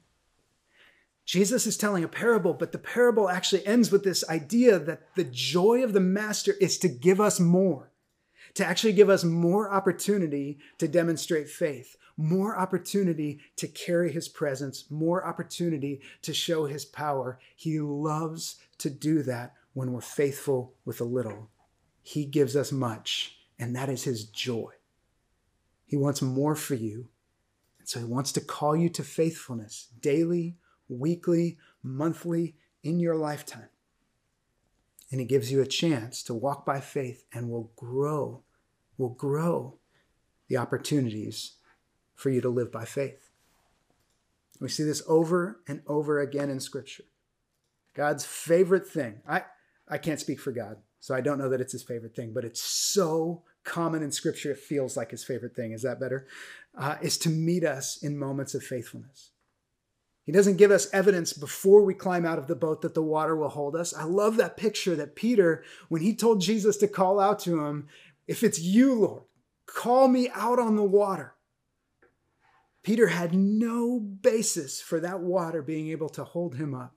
Jesus 1.24 1.66
is 1.66 1.76
telling 1.76 2.02
a 2.02 2.08
parable, 2.08 2.52
but 2.52 2.72
the 2.72 2.78
parable 2.78 3.30
actually 3.30 3.64
ends 3.64 3.92
with 3.92 4.02
this 4.02 4.28
idea 4.28 4.78
that 4.78 5.14
the 5.14 5.24
joy 5.24 5.84
of 5.84 5.92
the 5.92 6.00
master 6.00 6.54
is 6.60 6.78
to 6.78 6.88
give 6.88 7.20
us 7.20 7.38
more, 7.38 7.91
to 8.54 8.64
actually 8.64 8.92
give 8.92 9.08
us 9.08 9.24
more 9.24 9.70
opportunity 9.70 10.58
to 10.78 10.88
demonstrate 10.88 11.48
faith, 11.48 11.96
more 12.16 12.58
opportunity 12.58 13.40
to 13.56 13.66
carry 13.66 14.12
his 14.12 14.28
presence, 14.28 14.90
more 14.90 15.26
opportunity 15.26 16.00
to 16.22 16.34
show 16.34 16.66
his 16.66 16.84
power. 16.84 17.38
He 17.56 17.80
loves 17.80 18.56
to 18.78 18.90
do 18.90 19.22
that 19.22 19.54
when 19.72 19.92
we're 19.92 20.00
faithful 20.00 20.74
with 20.84 21.00
a 21.00 21.04
little. 21.04 21.50
He 22.02 22.24
gives 22.24 22.56
us 22.56 22.72
much, 22.72 23.38
and 23.58 23.74
that 23.74 23.88
is 23.88 24.04
his 24.04 24.24
joy. 24.24 24.72
He 25.86 25.96
wants 25.96 26.20
more 26.22 26.54
for 26.54 26.74
you. 26.74 27.08
And 27.78 27.88
so 27.88 28.00
he 28.00 28.04
wants 28.06 28.32
to 28.32 28.40
call 28.40 28.76
you 28.76 28.88
to 28.90 29.02
faithfulness 29.02 29.88
daily 30.00 30.56
weekly, 30.88 31.58
monthly, 31.82 32.54
in 32.82 33.00
your 33.00 33.16
lifetime. 33.16 33.68
And 35.12 35.20
He 35.20 35.26
gives 35.26 35.52
you 35.52 35.60
a 35.60 35.66
chance 35.66 36.24
to 36.24 36.34
walk 36.34 36.66
by 36.66 36.80
faith 36.80 37.24
and 37.32 37.48
will 37.48 37.70
grow, 37.76 38.42
will 38.98 39.10
grow 39.10 39.76
the 40.48 40.56
opportunities 40.56 41.52
for 42.14 42.30
you 42.30 42.40
to 42.40 42.48
live 42.48 42.72
by 42.72 42.84
faith. 42.84 43.30
We 44.60 44.68
see 44.68 44.84
this 44.84 45.02
over 45.06 45.60
and 45.68 45.82
over 45.86 46.20
again 46.20 46.50
in 46.50 46.60
Scripture. 46.60 47.04
God's 47.94 48.24
favorite 48.24 48.86
thing, 48.86 49.20
I, 49.28 49.42
I 49.88 49.98
can't 49.98 50.20
speak 50.20 50.40
for 50.40 50.52
God, 50.52 50.78
so 51.00 51.14
I 51.14 51.20
don't 51.20 51.38
know 51.38 51.50
that 51.50 51.60
it's 51.60 51.72
his 51.72 51.82
favorite 51.82 52.16
thing, 52.16 52.32
but 52.32 52.44
it's 52.44 52.62
so 52.62 53.42
common 53.64 54.02
in 54.02 54.12
Scripture, 54.12 54.52
it 54.52 54.58
feels 54.58 54.96
like 54.96 55.10
his 55.10 55.24
favorite 55.24 55.54
thing. 55.54 55.72
Is 55.72 55.82
that 55.82 56.00
better? 56.00 56.26
Uh, 56.76 56.96
is 57.02 57.18
to 57.18 57.28
meet 57.28 57.64
us 57.64 58.02
in 58.02 58.16
moments 58.16 58.54
of 58.54 58.62
faithfulness. 58.62 59.30
He 60.24 60.32
doesn't 60.32 60.56
give 60.56 60.70
us 60.70 60.92
evidence 60.92 61.32
before 61.32 61.82
we 61.82 61.94
climb 61.94 62.24
out 62.24 62.38
of 62.38 62.46
the 62.46 62.54
boat 62.54 62.82
that 62.82 62.94
the 62.94 63.02
water 63.02 63.34
will 63.34 63.48
hold 63.48 63.74
us. 63.74 63.92
I 63.92 64.04
love 64.04 64.36
that 64.36 64.56
picture 64.56 64.94
that 64.96 65.16
Peter, 65.16 65.64
when 65.88 66.02
he 66.02 66.14
told 66.14 66.40
Jesus 66.40 66.76
to 66.78 66.88
call 66.88 67.18
out 67.18 67.40
to 67.40 67.64
him, 67.64 67.88
If 68.28 68.44
it's 68.44 68.60
you, 68.60 68.94
Lord, 68.94 69.22
call 69.66 70.06
me 70.06 70.28
out 70.32 70.60
on 70.60 70.76
the 70.76 70.84
water. 70.84 71.34
Peter 72.82 73.08
had 73.08 73.34
no 73.34 73.98
basis 74.00 74.80
for 74.80 75.00
that 75.00 75.20
water 75.20 75.62
being 75.62 75.88
able 75.88 76.08
to 76.10 76.24
hold 76.24 76.56
him 76.56 76.74
up, 76.74 76.94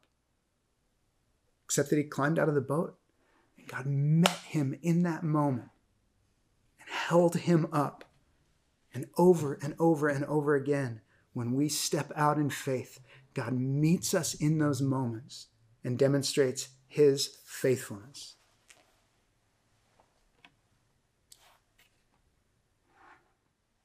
except 1.63 1.89
that 1.89 1.97
he 1.97 2.03
climbed 2.03 2.39
out 2.39 2.49
of 2.49 2.55
the 2.55 2.61
boat 2.61 2.97
and 3.57 3.67
God 3.67 3.85
met 3.85 4.39
him 4.47 4.77
in 4.81 5.03
that 5.03 5.23
moment 5.23 5.69
and 6.79 6.89
held 6.89 7.35
him 7.35 7.67
up. 7.71 8.03
And 8.93 9.07
over 9.17 9.55
and 9.55 9.75
over 9.77 10.07
and 10.07 10.23
over 10.23 10.55
again, 10.55 11.01
when 11.35 11.51
we 11.51 11.67
step 11.67 12.13
out 12.15 12.37
in 12.37 12.49
faith, 12.49 12.99
God 13.33 13.53
meets 13.53 14.13
us 14.13 14.33
in 14.33 14.57
those 14.57 14.81
moments 14.81 15.47
and 15.83 15.99
demonstrates 15.99 16.69
his 16.87 17.39
faithfulness. 17.45 18.35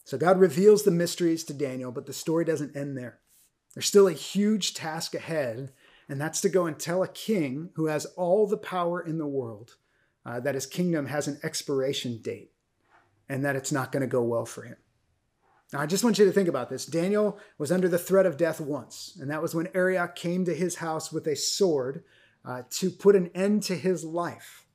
So 0.04 0.16
God 0.16 0.38
reveals 0.38 0.84
the 0.84 0.92
mysteries 0.92 1.42
to 1.44 1.52
Daniel, 1.52 1.90
but 1.90 2.06
the 2.06 2.12
story 2.12 2.44
doesn't 2.44 2.76
end 2.76 2.96
there. 2.96 3.18
There's 3.74 3.86
still 3.86 4.06
a 4.06 4.12
huge 4.12 4.72
task 4.74 5.16
ahead, 5.16 5.72
and 6.08 6.20
that's 6.20 6.40
to 6.42 6.48
go 6.48 6.66
and 6.66 6.78
tell 6.78 7.02
a 7.02 7.08
king 7.08 7.70
who 7.74 7.86
has 7.86 8.06
all 8.16 8.46
the 8.46 8.56
power 8.56 9.00
in 9.00 9.18
the 9.18 9.26
world 9.26 9.74
uh, 10.24 10.38
that 10.38 10.54
his 10.54 10.66
kingdom 10.66 11.06
has 11.06 11.26
an 11.26 11.40
expiration 11.42 12.20
date 12.22 12.52
and 13.28 13.44
that 13.44 13.56
it's 13.56 13.72
not 13.72 13.90
going 13.90 14.02
to 14.02 14.06
go 14.06 14.22
well 14.22 14.46
for 14.46 14.62
him. 14.62 14.76
Now, 15.72 15.80
I 15.80 15.86
just 15.86 16.02
want 16.02 16.18
you 16.18 16.24
to 16.24 16.32
think 16.32 16.48
about 16.48 16.68
this. 16.68 16.84
Daniel 16.84 17.38
was 17.56 17.70
under 17.70 17.88
the 17.88 17.98
threat 17.98 18.26
of 18.26 18.36
death 18.36 18.60
once, 18.60 19.16
and 19.20 19.30
that 19.30 19.42
was 19.42 19.54
when 19.54 19.68
Arioch 19.74 20.16
came 20.16 20.44
to 20.44 20.54
his 20.54 20.76
house 20.76 21.12
with 21.12 21.26
a 21.26 21.36
sword 21.36 22.02
uh, 22.44 22.62
to 22.70 22.90
put 22.90 23.14
an 23.14 23.30
end 23.34 23.62
to 23.64 23.76
his 23.76 24.04
life. 24.04 24.66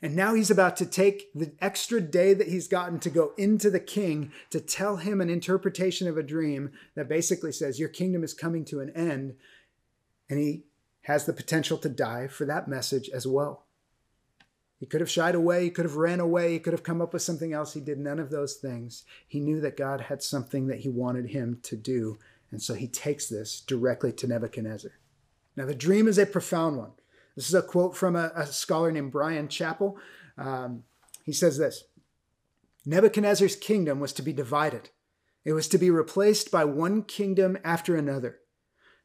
And 0.00 0.14
now 0.14 0.34
he's 0.34 0.50
about 0.50 0.76
to 0.76 0.86
take 0.86 1.32
the 1.34 1.52
extra 1.60 2.00
day 2.00 2.32
that 2.34 2.48
he's 2.48 2.68
gotten 2.68 3.00
to 3.00 3.10
go 3.10 3.32
into 3.36 3.68
the 3.68 3.80
king 3.80 4.32
to 4.50 4.60
tell 4.60 4.96
him 4.96 5.20
an 5.20 5.28
interpretation 5.28 6.06
of 6.06 6.16
a 6.16 6.22
dream 6.22 6.70
that 6.94 7.08
basically 7.08 7.50
says, 7.50 7.80
Your 7.80 7.88
kingdom 7.88 8.22
is 8.22 8.32
coming 8.32 8.64
to 8.66 8.80
an 8.80 8.90
end. 8.90 9.34
And 10.30 10.38
he 10.38 10.64
has 11.02 11.26
the 11.26 11.32
potential 11.32 11.78
to 11.78 11.88
die 11.88 12.28
for 12.28 12.44
that 12.44 12.68
message 12.68 13.08
as 13.08 13.26
well. 13.26 13.64
He 14.78 14.86
could 14.86 15.00
have 15.00 15.10
shied 15.10 15.34
away, 15.34 15.64
he 15.64 15.70
could 15.70 15.84
have 15.84 15.96
ran 15.96 16.20
away, 16.20 16.52
he 16.52 16.58
could 16.60 16.72
have 16.72 16.84
come 16.84 17.02
up 17.02 17.12
with 17.12 17.22
something 17.22 17.52
else. 17.52 17.74
He 17.74 17.80
did 17.80 17.98
none 17.98 18.20
of 18.20 18.30
those 18.30 18.54
things. 18.54 19.04
He 19.26 19.40
knew 19.40 19.60
that 19.60 19.76
God 19.76 20.02
had 20.02 20.22
something 20.22 20.68
that 20.68 20.80
he 20.80 20.88
wanted 20.88 21.30
him 21.30 21.58
to 21.64 21.76
do. 21.76 22.18
And 22.50 22.62
so 22.62 22.74
he 22.74 22.86
takes 22.86 23.28
this 23.28 23.60
directly 23.60 24.12
to 24.12 24.26
Nebuchadnezzar. 24.26 24.92
Now, 25.56 25.66
the 25.66 25.74
dream 25.74 26.06
is 26.06 26.18
a 26.18 26.26
profound 26.26 26.76
one. 26.76 26.92
This 27.34 27.48
is 27.48 27.54
a 27.54 27.62
quote 27.62 27.96
from 27.96 28.14
a, 28.14 28.30
a 28.34 28.46
scholar 28.46 28.92
named 28.92 29.10
Bryan 29.10 29.48
Chapell. 29.48 29.96
Um, 30.36 30.84
he 31.24 31.32
says 31.32 31.58
this 31.58 31.84
Nebuchadnezzar's 32.86 33.56
kingdom 33.56 33.98
was 34.00 34.12
to 34.14 34.22
be 34.22 34.32
divided, 34.32 34.90
it 35.44 35.52
was 35.52 35.68
to 35.68 35.78
be 35.78 35.90
replaced 35.90 36.50
by 36.50 36.64
one 36.64 37.02
kingdom 37.02 37.58
after 37.64 37.96
another. 37.96 38.38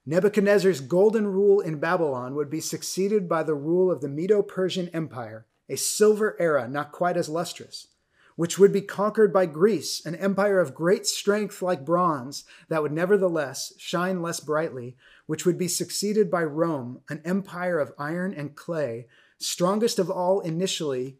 Nebuchadnezzar's 0.05 0.81
golden 0.81 1.27
rule 1.27 1.61
in 1.61 1.79
Babylon 1.79 2.35
would 2.35 2.49
be 2.49 2.59
succeeded 2.59 3.29
by 3.29 3.41
the 3.41 3.55
rule 3.55 3.89
of 3.89 4.01
the 4.01 4.09
Medo 4.09 4.41
Persian 4.41 4.89
Empire 4.89 5.45
a 5.69 5.77
silver 5.77 6.35
era 6.39 6.67
not 6.67 6.91
quite 6.91 7.17
as 7.17 7.29
lustrous, 7.29 7.87
which 8.35 8.57
would 8.57 8.73
be 8.73 8.81
conquered 8.81 9.31
by 9.31 9.45
Greece, 9.45 10.03
an 10.05 10.15
empire 10.15 10.59
of 10.59 10.73
great 10.73 11.05
strength 11.05 11.61
like 11.61 11.85
bronze 11.85 12.43
that 12.67 12.81
would 12.81 12.91
nevertheless 12.91 13.73
shine 13.77 14.21
less 14.21 14.39
brightly, 14.39 14.95
which 15.25 15.45
would 15.45 15.57
be 15.57 15.67
succeeded 15.67 16.31
by 16.31 16.43
Rome, 16.43 17.01
an 17.09 17.21
empire 17.23 17.79
of 17.79 17.93
iron 17.97 18.33
and 18.33 18.55
clay, 18.55 19.07
strongest 19.37 19.99
of 19.99 20.09
all 20.09 20.39
initially, 20.41 21.17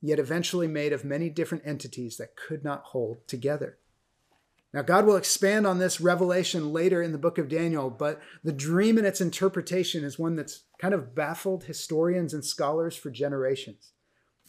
yet 0.00 0.18
eventually 0.18 0.68
made 0.68 0.92
of 0.92 1.04
many 1.04 1.28
different 1.28 1.66
entities 1.66 2.16
that 2.16 2.36
could 2.36 2.64
not 2.64 2.82
hold 2.84 3.26
together. 3.26 3.78
Now, 4.72 4.80
God 4.80 5.04
will 5.04 5.16
expand 5.16 5.66
on 5.66 5.78
this 5.78 6.00
revelation 6.00 6.72
later 6.72 7.02
in 7.02 7.12
the 7.12 7.18
book 7.18 7.36
of 7.36 7.48
Daniel, 7.48 7.90
but 7.90 8.20
the 8.42 8.52
dream 8.52 8.96
and 8.96 9.06
its 9.06 9.20
interpretation 9.20 10.02
is 10.02 10.18
one 10.18 10.34
that's 10.34 10.62
kind 10.78 10.94
of 10.94 11.14
baffled 11.14 11.64
historians 11.64 12.32
and 12.32 12.44
scholars 12.44 12.96
for 12.96 13.10
generations. 13.10 13.92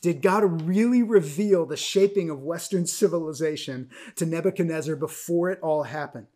Did 0.02 0.22
God 0.22 0.64
really 0.64 1.04
reveal 1.04 1.66
the 1.66 1.78
shaping 1.78 2.30
of 2.30 2.42
Western 2.42 2.86
civilization 2.88 3.90
to 4.16 4.26
Nebuchadnezzar 4.26 4.96
before 4.96 5.50
it 5.50 5.60
all 5.62 5.84
happened? 5.84 6.28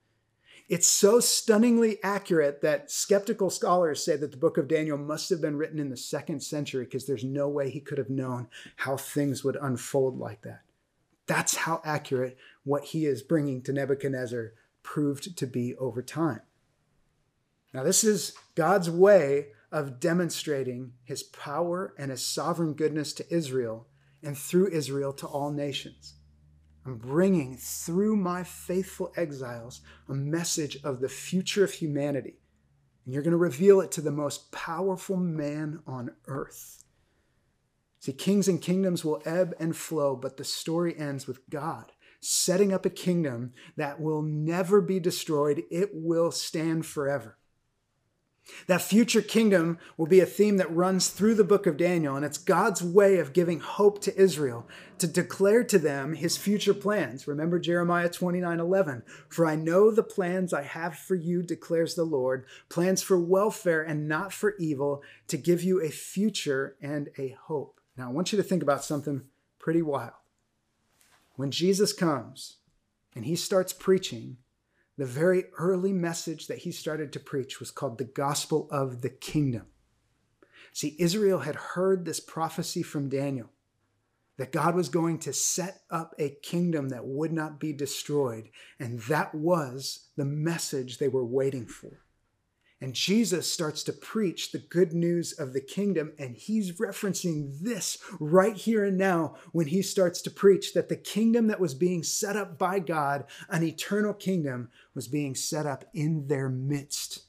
It's 0.69 0.87
so 0.87 1.21
stunningly 1.21 1.97
accurate 2.03 2.59
that 2.61 2.91
skeptical 2.91 3.49
scholars 3.49 4.03
say 4.03 4.17
that 4.17 4.31
the 4.31 4.37
book 4.37 4.57
of 4.57 4.67
Daniel 4.67 4.97
must 4.97 5.29
have 5.29 5.39
been 5.39 5.55
written 5.55 5.79
in 5.79 5.89
the 5.89 5.95
second 5.95 6.43
century 6.43 6.83
because 6.83 7.07
there's 7.07 7.23
no 7.23 7.47
way 7.47 7.69
he 7.69 7.79
could 7.79 7.97
have 7.97 8.09
known 8.09 8.47
how 8.75 8.97
things 8.97 9.45
would 9.45 9.55
unfold 9.61 10.19
like 10.19 10.41
that. 10.41 10.63
That's 11.27 11.57
how 11.57 11.81
accurate 11.83 12.37
what 12.63 12.85
he 12.85 13.05
is 13.05 13.21
bringing 13.21 13.61
to 13.63 13.73
Nebuchadnezzar 13.73 14.53
proved 14.81 15.37
to 15.37 15.45
be 15.45 15.75
over 15.75 16.01
time. 16.01 16.41
Now, 17.73 17.83
this 17.83 18.03
is 18.03 18.33
God's 18.55 18.89
way 18.89 19.47
of 19.71 19.99
demonstrating 19.99 20.93
his 21.03 21.23
power 21.23 21.93
and 21.97 22.09
his 22.09 22.25
sovereign 22.25 22.73
goodness 22.73 23.11
to 23.13 23.33
Israel 23.33 23.87
and 24.23 24.37
through 24.37 24.71
Israel 24.71 25.11
to 25.13 25.27
all 25.27 25.51
nations. 25.51 26.15
I'm 26.85 26.97
bringing 26.97 27.57
through 27.57 28.15
my 28.15 28.43
faithful 28.43 29.11
exiles 29.17 29.81
a 30.07 30.13
message 30.13 30.77
of 30.85 31.01
the 31.01 31.09
future 31.09 31.65
of 31.65 31.73
humanity. 31.73 32.39
And 33.03 33.13
you're 33.13 33.23
going 33.23 33.31
to 33.31 33.37
reveal 33.37 33.81
it 33.81 33.91
to 33.91 34.01
the 34.01 34.11
most 34.11 34.53
powerful 34.53 35.17
man 35.17 35.81
on 35.85 36.11
earth. 36.27 36.76
See, 37.99 38.13
kings 38.13 38.47
and 38.47 38.61
kingdoms 38.61 39.03
will 39.03 39.21
ebb 39.25 39.55
and 39.59 39.75
flow, 39.75 40.15
but 40.15 40.37
the 40.37 40.43
story 40.43 40.97
ends 40.97 41.27
with 41.27 41.49
God 41.49 41.91
setting 42.19 42.73
up 42.73 42.85
a 42.85 42.89
kingdom 42.89 43.53
that 43.75 43.99
will 43.99 44.21
never 44.21 44.81
be 44.81 44.99
destroyed, 44.99 45.63
it 45.69 45.91
will 45.93 46.31
stand 46.31 46.85
forever. 46.85 47.37
That 48.67 48.81
future 48.81 49.21
kingdom 49.21 49.77
will 49.97 50.07
be 50.07 50.21
a 50.21 50.25
theme 50.25 50.55
that 50.55 50.73
runs 50.73 51.09
through 51.09 51.35
the 51.35 51.43
book 51.43 51.67
of 51.67 51.75
Daniel, 51.75 52.15
and 52.15 52.23
it's 52.23 52.37
God's 52.37 52.81
way 52.81 53.17
of 53.19 53.33
giving 53.33 53.59
hope 53.59 53.99
to 54.03 54.17
Israel 54.17 54.65
to 54.99 55.07
declare 55.07 55.65
to 55.65 55.77
them 55.77 56.13
his 56.13 56.37
future 56.37 56.73
plans. 56.73 57.27
Remember 57.27 57.59
Jeremiah 57.59 58.07
29 58.07 58.61
11. 58.61 59.03
For 59.27 59.45
I 59.45 59.55
know 59.55 59.91
the 59.91 60.01
plans 60.01 60.53
I 60.53 60.63
have 60.63 60.97
for 60.97 61.15
you, 61.15 61.43
declares 61.43 61.95
the 61.95 62.05
Lord, 62.05 62.45
plans 62.69 63.01
for 63.03 63.19
welfare 63.19 63.81
and 63.83 64.07
not 64.07 64.31
for 64.31 64.55
evil, 64.57 65.03
to 65.27 65.37
give 65.37 65.61
you 65.61 65.81
a 65.81 65.89
future 65.89 66.77
and 66.81 67.09
a 67.17 67.35
hope. 67.47 67.76
Now, 67.97 68.09
I 68.09 68.11
want 68.11 68.31
you 68.31 68.37
to 68.37 68.43
think 68.43 68.61
about 68.61 68.83
something 68.83 69.23
pretty 69.59 69.81
wild. 69.81 70.13
When 71.35 71.51
Jesus 71.51 71.93
comes 71.93 72.57
and 73.15 73.25
he 73.25 73.35
starts 73.35 73.73
preaching, 73.73 74.37
the 74.97 75.05
very 75.05 75.45
early 75.57 75.91
message 75.91 76.47
that 76.47 76.59
he 76.59 76.71
started 76.71 77.11
to 77.13 77.19
preach 77.19 77.59
was 77.59 77.71
called 77.71 77.97
the 77.97 78.03
gospel 78.03 78.67
of 78.71 79.01
the 79.01 79.09
kingdom. 79.09 79.67
See, 80.73 80.95
Israel 80.99 81.39
had 81.39 81.55
heard 81.55 82.05
this 82.05 82.19
prophecy 82.19 82.83
from 82.83 83.09
Daniel 83.09 83.49
that 84.37 84.51
God 84.51 84.75
was 84.75 84.89
going 84.89 85.17
to 85.19 85.33
set 85.33 85.81
up 85.89 86.13
a 86.19 86.37
kingdom 86.43 86.89
that 86.89 87.05
would 87.05 87.31
not 87.31 87.59
be 87.59 87.73
destroyed, 87.73 88.49
and 88.79 88.99
that 89.01 89.33
was 89.33 90.09
the 90.15 90.25
message 90.25 90.97
they 90.97 91.07
were 91.07 91.25
waiting 91.25 91.65
for. 91.65 92.03
And 92.79 92.93
Jesus 92.93 93.51
starts 93.51 93.81
to 93.83 93.93
preach 93.93 94.51
the 94.51 94.59
good 94.59 94.93
news 94.93 95.33
of 95.33 95.53
the 95.53 95.61
kingdom, 95.61 96.13
and 96.19 96.35
he's 96.35 96.73
referencing 96.73 97.59
this 97.59 97.97
right 98.19 98.55
here 98.55 98.85
and 98.85 98.97
now 98.97 99.35
when 99.51 99.67
he 99.67 99.81
starts 99.81 100.21
to 100.23 100.31
preach 100.31 100.73
that 100.73 100.87
the 100.87 100.95
kingdom 100.95 101.47
that 101.47 101.59
was 101.59 101.73
being 101.73 102.03
set 102.03 102.35
up 102.35 102.59
by 102.59 102.77
God, 102.77 103.25
an 103.49 103.63
eternal 103.63 104.13
kingdom, 104.13 104.69
was 104.93 105.07
being 105.07 105.33
set 105.33 105.65
up 105.65 105.85
in 105.93 106.27
their 106.27 106.49
midst 106.49 107.23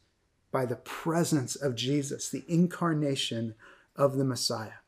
by 0.50 0.66
the 0.66 0.76
presence 0.76 1.56
of 1.56 1.74
Jesus, 1.74 2.28
the 2.28 2.44
incarnation 2.46 3.54
of 3.96 4.16
the 4.16 4.24
Messiah. 4.24 4.80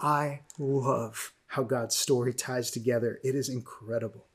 I 0.00 0.40
love 0.58 1.32
how 1.46 1.62
God's 1.62 1.94
story 1.94 2.34
ties 2.34 2.72
together, 2.72 3.20
it 3.22 3.36
is 3.36 3.48
incredible. 3.48 4.26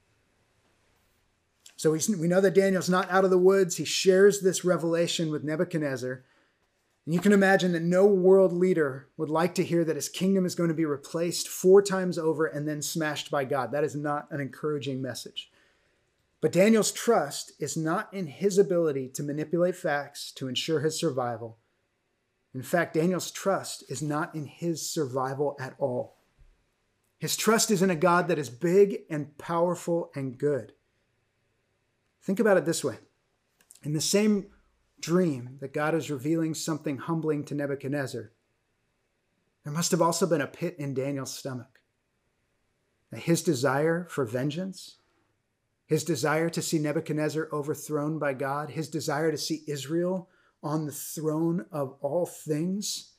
So 1.82 1.90
we, 1.90 2.00
we 2.16 2.28
know 2.28 2.42
that 2.42 2.54
Daniel's 2.54 2.92
not 2.92 3.10
out 3.10 3.24
of 3.24 3.32
the 3.32 3.40
woods. 3.40 3.78
He 3.78 3.86
shares 3.86 4.42
this 4.42 4.64
revelation 4.64 5.32
with 5.32 5.44
Nebuchadnezzar. 5.44 6.24
And 7.08 7.16
you 7.16 7.20
can 7.20 7.32
imagine 7.32 7.72
that 7.72 7.82
no 7.82 8.06
world 8.06 8.54
leader 8.54 9.08
would 9.18 9.32
like 9.32 9.56
to 9.56 9.64
hear 9.64 9.84
that 9.86 9.96
his 9.96 10.08
kingdom 10.08 10.46
is 10.46 10.54
going 10.54 10.70
to 10.70 10.76
be 10.76 10.86
replaced 10.86 11.48
four 11.48 11.82
times 11.82 12.20
over 12.20 12.46
and 12.46 12.68
then 12.68 12.84
smashed 12.84 13.32
by 13.32 13.46
God. 13.46 13.72
That 13.72 13.84
is 13.84 13.96
not 13.96 14.28
an 14.30 14.40
encouraging 14.40 15.02
message. 15.02 15.50
But 16.40 16.52
Daniel's 16.52 16.92
trust 16.92 17.54
is 17.58 17.76
not 17.76 18.14
in 18.14 18.28
his 18.28 18.60
ability 18.60 19.10
to 19.16 19.24
manipulate 19.24 19.76
facts 19.76 20.32
to 20.34 20.48
ensure 20.48 20.82
his 20.82 21.00
survival. 21.00 21.58
In 22.54 22.62
fact, 22.62 22.94
Daniel's 22.94 23.32
trust 23.32 23.86
is 23.90 24.04
not 24.04 24.36
in 24.36 24.46
his 24.46 24.88
survival 24.88 25.58
at 25.60 25.74
all. 25.80 26.20
His 27.18 27.36
trust 27.36 27.72
is 27.72 27.82
in 27.82 27.90
a 27.90 27.96
God 27.96 28.28
that 28.28 28.38
is 28.38 28.52
big 28.52 29.00
and 29.10 29.36
powerful 29.40 30.12
and 30.14 30.38
good. 30.38 30.74
Think 32.22 32.40
about 32.40 32.58
it 32.58 32.66
this 32.66 32.84
way 32.84 32.98
in 33.84 33.94
the 33.94 34.02
same 34.02 34.48
dream 35.00 35.58
that 35.60 35.74
God 35.74 35.96
is 35.96 36.12
revealing 36.12 36.54
something 36.54 36.98
humbling 36.98 37.44
to 37.46 37.56
Nebuchadnezzar, 37.56 38.32
there 39.64 39.74
must 39.74 39.92
have 39.92 40.02
also 40.02 40.26
been 40.26 40.42
a 40.42 40.48
pit 40.48 40.76
in 40.78 40.94
Daniel's 40.94 41.34
stomach. 41.34 41.80
his 43.14 43.44
desire 43.44 44.08
for 44.10 44.24
vengeance, 44.24 44.98
his 45.86 46.06
desire 46.06 46.50
to 46.50 46.62
see 46.62 46.80
Nebuchadnezzar 46.80 47.50
overthrown 47.52 48.18
by 48.18 48.34
God, 48.34 48.70
his 48.70 48.88
desire 48.88 49.32
to 49.32 49.38
see 49.38 49.64
Israel 49.68 50.30
on 50.64 50.86
the 50.86 50.94
throne 50.94 51.66
of 51.72 51.98
all 52.00 52.26
things 52.26 53.16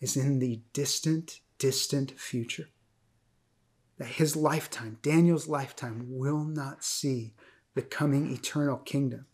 is 0.00 0.16
in 0.16 0.38
the 0.38 0.62
distant, 0.72 1.40
distant 1.58 2.18
future. 2.18 2.70
That 3.98 4.08
his 4.08 4.36
lifetime, 4.36 4.98
Daniel's 5.02 5.48
lifetime, 5.48 6.06
will 6.08 6.44
not 6.44 6.82
see 6.82 7.34
the 7.76 7.82
coming 7.82 8.32
eternal 8.32 8.78
kingdom. 8.78 9.26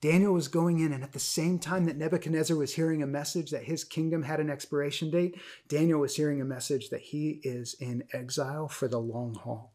Daniel 0.00 0.32
was 0.32 0.46
going 0.46 0.78
in, 0.78 0.92
and 0.92 1.02
at 1.02 1.12
the 1.12 1.18
same 1.18 1.58
time 1.58 1.86
that 1.86 1.96
Nebuchadnezzar 1.96 2.56
was 2.56 2.74
hearing 2.74 3.02
a 3.02 3.06
message 3.06 3.50
that 3.50 3.64
his 3.64 3.82
kingdom 3.82 4.22
had 4.22 4.38
an 4.38 4.48
expiration 4.48 5.10
date, 5.10 5.36
Daniel 5.68 6.00
was 6.00 6.14
hearing 6.14 6.40
a 6.40 6.44
message 6.44 6.90
that 6.90 7.00
he 7.00 7.40
is 7.42 7.74
in 7.80 8.04
exile 8.12 8.68
for 8.68 8.86
the 8.86 9.00
long 9.00 9.34
haul. 9.34 9.72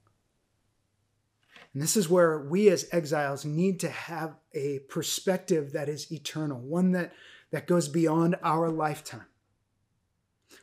And 1.73 1.83
this 1.83 1.97
is 1.97 2.09
where 2.09 2.39
we 2.39 2.69
as 2.69 2.87
exiles 2.93 3.43
need 3.43 3.81
to 3.81 3.89
have 3.89 4.37
a 4.53 4.79
perspective 4.87 5.73
that 5.73 5.89
is 5.89 6.09
eternal, 6.11 6.59
one 6.59 6.91
that, 6.93 7.11
that 7.51 7.67
goes 7.67 7.89
beyond 7.89 8.37
our 8.43 8.69
lifetime. 8.69 9.25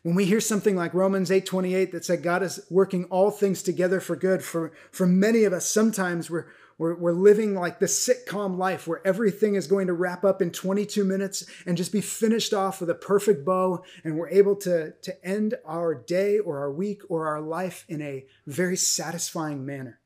When 0.03 0.14
we 0.14 0.24
hear 0.24 0.40
something 0.40 0.77
like 0.77 0.94
Romans 0.94 1.31
8:28 1.31 1.92
that 1.92 2.05
said 2.05 2.22
God 2.22 2.42
is 2.42 2.61
working 2.70 3.05
all 3.07 3.31
things 3.31 3.62
together 3.62 4.01
for 4.01 4.16
good, 4.16 4.42
for, 4.42 4.72
for 4.92 5.07
many 5.07 5.44
of 5.44 5.53
us, 5.53 5.70
sometimes 5.70 6.31
we're, 6.31 6.46
we're, 6.78 6.94
we're 6.94 7.12
living 7.12 7.54
like 7.54 7.80
the 7.80 7.86
sitcom 7.86 8.56
life 8.56 8.86
where 8.86 9.04
everything 9.04 9.56
is 9.56 9.66
going 9.66 9.88
to 9.88 9.92
wrap 9.92 10.24
up 10.24 10.40
in 10.40 10.50
22 10.50 11.04
minutes 11.04 11.44
and 11.66 11.76
just 11.76 11.92
be 11.92 12.00
finished 12.00 12.54
off 12.54 12.80
with 12.80 12.88
a 12.88 12.94
perfect 12.94 13.44
bow. 13.44 13.82
And 14.04 14.16
we're 14.16 14.28
able 14.28 14.54
to, 14.56 14.92
to 14.92 15.26
end 15.26 15.56
our 15.66 15.92
day 15.94 16.38
or 16.38 16.60
our 16.60 16.72
week 16.72 17.02
or 17.08 17.26
our 17.26 17.40
life 17.40 17.84
in 17.88 18.00
a 18.00 18.26
very 18.46 18.76
satisfying 18.76 19.66
manner. 19.66 20.00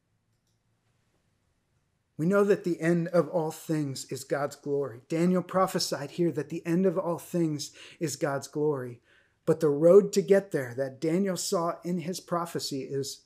We 2.17 2.27
know 2.27 2.45
that 2.45 2.65
the 2.65 2.81
end 2.81 3.09
of 3.09 3.29
all 3.29 3.51
things 3.51 4.07
is 4.11 4.25
God's 4.25 4.57
glory. 4.57 5.01
Daniel 5.09 5.43
prophesied 5.43 6.13
here 6.13 6.31
that 6.33 6.49
the 6.49 6.65
end 6.65 6.87
of 6.87 6.97
all 6.97 7.19
things 7.19 7.73
is 8.01 8.17
God's 8.17 8.49
glory. 8.49 9.01
But 9.45 9.61
the 9.61 9.69
road 9.69 10.13
to 10.15 10.23
get 10.23 10.53
there 10.53 10.73
that 10.77 11.01
Daniel 11.01 11.37
saw 11.37 11.75
in 11.85 11.99
his 12.01 12.21
prophecy 12.21 12.83
is 12.83 13.25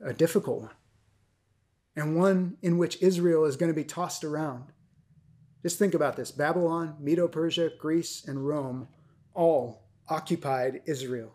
a 0.00 0.14
difficult 0.14 0.62
one 0.62 0.77
and 1.98 2.16
one 2.16 2.56
in 2.62 2.78
which 2.78 3.02
Israel 3.02 3.44
is 3.44 3.56
going 3.56 3.70
to 3.70 3.76
be 3.76 3.84
tossed 3.84 4.22
around. 4.22 4.72
Just 5.62 5.78
think 5.78 5.94
about 5.94 6.16
this 6.16 6.30
Babylon, 6.30 6.96
Medo 7.00 7.26
Persia, 7.26 7.70
Greece, 7.78 8.24
and 8.26 8.46
Rome 8.46 8.88
all 9.34 9.88
occupied 10.08 10.82
Israel. 10.86 11.34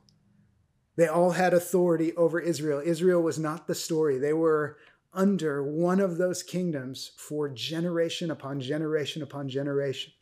They 0.96 1.08
all 1.08 1.32
had 1.32 1.54
authority 1.54 2.14
over 2.16 2.40
Israel. 2.40 2.82
Israel 2.84 3.22
was 3.22 3.38
not 3.38 3.68
the 3.68 3.76
story. 3.76 4.18
They 4.18 4.34
were 4.34 4.78
under 5.12 5.64
one 5.64 6.00
of 6.00 6.18
those 6.18 6.42
kingdoms 6.44 7.12
for 7.18 7.50
generation 7.50 8.32
upon 8.32 8.60
generation 8.62 9.22
upon 9.22 9.50
generation. 9.50 10.14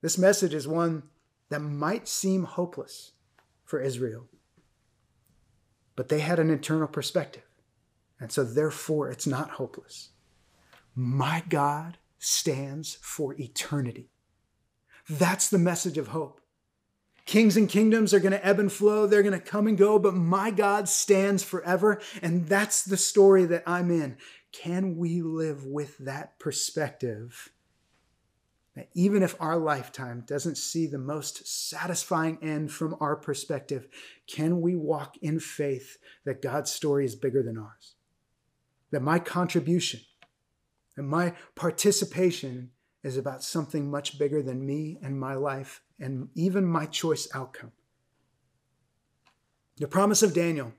This 0.00 0.16
message 0.16 0.54
is 0.54 0.66
one 0.66 1.02
that 1.50 1.60
might 1.60 2.08
seem 2.08 2.44
hopeless 2.44 3.12
for 3.64 3.80
Israel, 3.80 4.26
but 5.96 6.08
they 6.08 6.20
had 6.20 6.38
an 6.38 6.50
eternal 6.50 6.88
perspective. 6.88 7.49
And 8.20 8.30
so, 8.30 8.44
therefore, 8.44 9.10
it's 9.10 9.26
not 9.26 9.50
hopeless. 9.52 10.10
My 10.94 11.42
God 11.48 11.96
stands 12.18 12.98
for 13.00 13.34
eternity. 13.40 14.10
That's 15.08 15.48
the 15.48 15.58
message 15.58 15.98
of 15.98 16.08
hope. 16.08 16.40
Kings 17.24 17.56
and 17.56 17.68
kingdoms 17.68 18.12
are 18.12 18.20
going 18.20 18.32
to 18.32 18.44
ebb 18.46 18.58
and 18.58 18.70
flow, 18.70 19.06
they're 19.06 19.22
going 19.22 19.38
to 19.38 19.44
come 19.44 19.66
and 19.66 19.78
go, 19.78 19.98
but 19.98 20.14
my 20.14 20.50
God 20.50 20.88
stands 20.88 21.42
forever. 21.42 22.00
And 22.22 22.46
that's 22.46 22.84
the 22.84 22.96
story 22.96 23.44
that 23.46 23.62
I'm 23.66 23.90
in. 23.90 24.18
Can 24.52 24.96
we 24.96 25.22
live 25.22 25.64
with 25.64 25.96
that 25.98 26.38
perspective? 26.38 27.50
That 28.74 28.88
even 28.94 29.22
if 29.22 29.36
our 29.40 29.56
lifetime 29.56 30.24
doesn't 30.26 30.58
see 30.58 30.86
the 30.86 30.98
most 30.98 31.46
satisfying 31.46 32.38
end 32.42 32.72
from 32.72 32.96
our 33.00 33.16
perspective, 33.16 33.88
can 34.26 34.60
we 34.60 34.76
walk 34.76 35.16
in 35.22 35.40
faith 35.40 35.98
that 36.24 36.42
God's 36.42 36.70
story 36.70 37.04
is 37.04 37.14
bigger 37.14 37.42
than 37.42 37.58
ours? 37.58 37.94
That 38.90 39.02
my 39.02 39.18
contribution 39.18 40.00
And 40.96 41.08
my 41.08 41.32
participation 41.54 42.70
is 43.02 43.16
about 43.16 43.42
something 43.42 43.90
much 43.90 44.18
bigger 44.18 44.42
than 44.42 44.66
me 44.66 44.98
and 45.02 45.18
my 45.18 45.34
life 45.34 45.80
and 45.98 46.28
even 46.34 46.64
my 46.66 46.84
choice 46.84 47.26
outcome. 47.34 47.72
The 49.78 49.88
promise 49.88 50.22
of 50.22 50.34
Daniel, 50.34 50.74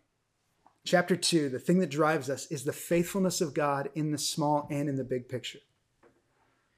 chapter 0.86 1.16
2, 1.16 1.50
the 1.50 1.60
thing 1.60 1.80
that 1.80 1.90
drives 1.90 2.30
us 2.30 2.46
is 2.52 2.64
the 2.64 2.72
faithfulness 2.72 3.42
of 3.42 3.56
God 3.56 3.90
in 3.96 4.12
the 4.12 4.20
small 4.20 4.68
and 4.70 4.88
in 4.88 4.96
the 4.96 5.04
big 5.04 5.28
picture. 5.28 5.60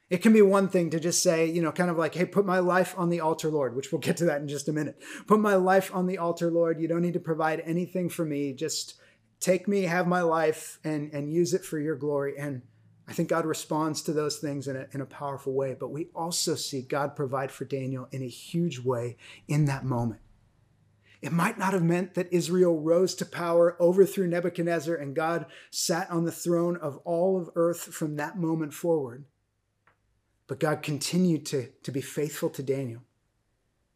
It 0.08 0.22
can 0.22 0.32
be 0.32 0.40
one 0.40 0.68
thing 0.68 0.88
to 0.90 1.00
just 1.00 1.22
say, 1.22 1.44
you 1.46 1.60
know, 1.60 1.72
kind 1.72 1.90
of 1.90 1.98
like, 1.98 2.14
hey, 2.14 2.24
put 2.24 2.46
my 2.46 2.60
life 2.60 2.94
on 2.96 3.10
the 3.10 3.20
altar, 3.20 3.50
Lord, 3.50 3.76
which 3.76 3.92
we'll 3.92 4.00
get 4.00 4.16
to 4.18 4.24
that 4.26 4.40
in 4.40 4.48
just 4.48 4.68
a 4.68 4.72
minute. 4.72 5.02
Put 5.26 5.40
my 5.40 5.56
life 5.56 5.94
on 5.94 6.06
the 6.06 6.16
altar, 6.16 6.50
Lord. 6.50 6.80
You 6.80 6.88
don't 6.88 7.02
need 7.02 7.14
to 7.14 7.20
provide 7.20 7.60
anything 7.66 8.08
for 8.08 8.24
me. 8.24 8.54
Just 8.54 8.94
take 9.44 9.68
me, 9.68 9.82
have 9.82 10.06
my 10.06 10.22
life, 10.22 10.78
and, 10.84 11.12
and 11.12 11.30
use 11.30 11.52
it 11.52 11.64
for 11.64 11.78
your 11.78 11.96
glory. 11.96 12.34
And 12.38 12.62
I 13.06 13.12
think 13.12 13.28
God 13.28 13.44
responds 13.44 14.00
to 14.02 14.12
those 14.14 14.38
things 14.38 14.66
in 14.66 14.76
a, 14.76 14.86
in 14.92 15.02
a 15.02 15.06
powerful 15.06 15.52
way. 15.52 15.76
But 15.78 15.90
we 15.90 16.08
also 16.14 16.54
see 16.54 16.80
God 16.80 17.14
provide 17.14 17.52
for 17.52 17.66
Daniel 17.66 18.08
in 18.10 18.22
a 18.22 18.28
huge 18.28 18.78
way 18.78 19.18
in 19.46 19.66
that 19.66 19.84
moment. 19.84 20.22
It 21.20 21.32
might 21.32 21.58
not 21.58 21.74
have 21.74 21.82
meant 21.82 22.14
that 22.14 22.32
Israel 22.32 22.80
rose 22.80 23.14
to 23.16 23.26
power, 23.26 23.76
overthrew 23.80 24.26
Nebuchadnezzar, 24.26 24.94
and 24.94 25.14
God 25.14 25.46
sat 25.70 26.10
on 26.10 26.24
the 26.24 26.32
throne 26.32 26.76
of 26.78 26.98
all 27.04 27.38
of 27.38 27.50
earth 27.54 27.82
from 27.82 28.16
that 28.16 28.38
moment 28.38 28.72
forward. 28.72 29.26
But 30.46 30.60
God 30.60 30.82
continued 30.82 31.44
to, 31.46 31.68
to 31.82 31.90
be 31.90 32.02
faithful 32.02 32.50
to 32.50 32.62
Daniel, 32.62 33.02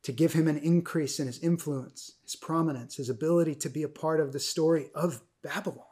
to 0.02 0.12
give 0.12 0.34
him 0.34 0.48
an 0.48 0.58
increase 0.58 1.20
in 1.20 1.26
his 1.26 1.38
influence, 1.40 2.12
his 2.22 2.36
prominence, 2.36 2.96
his 2.96 3.10
ability 3.10 3.54
to 3.56 3.68
be 3.68 3.82
a 3.82 3.88
part 3.88 4.20
of 4.20 4.32
the 4.32 4.40
story 4.40 4.88
of 4.94 5.22
Babylon. 5.42 5.84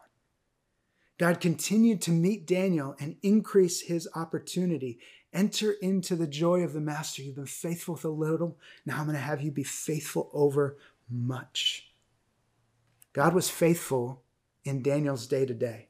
God 1.18 1.40
continued 1.40 2.02
to 2.02 2.11
meet 2.11 2.46
Daniel 2.46 2.94
and 3.00 3.16
increase 3.22 3.82
his 3.82 4.09
opportunity. 4.14 4.98
Enter 5.32 5.72
into 5.72 6.14
the 6.14 6.26
joy 6.26 6.61
of 6.61 6.72
the 6.72 6.80
master. 6.80 7.22
You've 7.22 7.37
been 7.37 7.46
faithful 7.46 7.94
with 7.94 8.04
a 8.04 8.11
little. 8.11 8.59
Now 8.85 8.98
I'm 8.98 9.04
going 9.04 9.16
to 9.16 9.22
have 9.22 9.40
you 9.40 9.50
be 9.50 9.64
faithful 9.64 10.30
over 10.32 10.76
much. 11.11 11.90
God 13.12 13.35
was 13.35 13.48
faithful 13.48 14.22
in 14.64 14.82
Daniel's 14.82 15.26
day 15.26 15.46
to 15.46 15.54
day. 15.54 15.88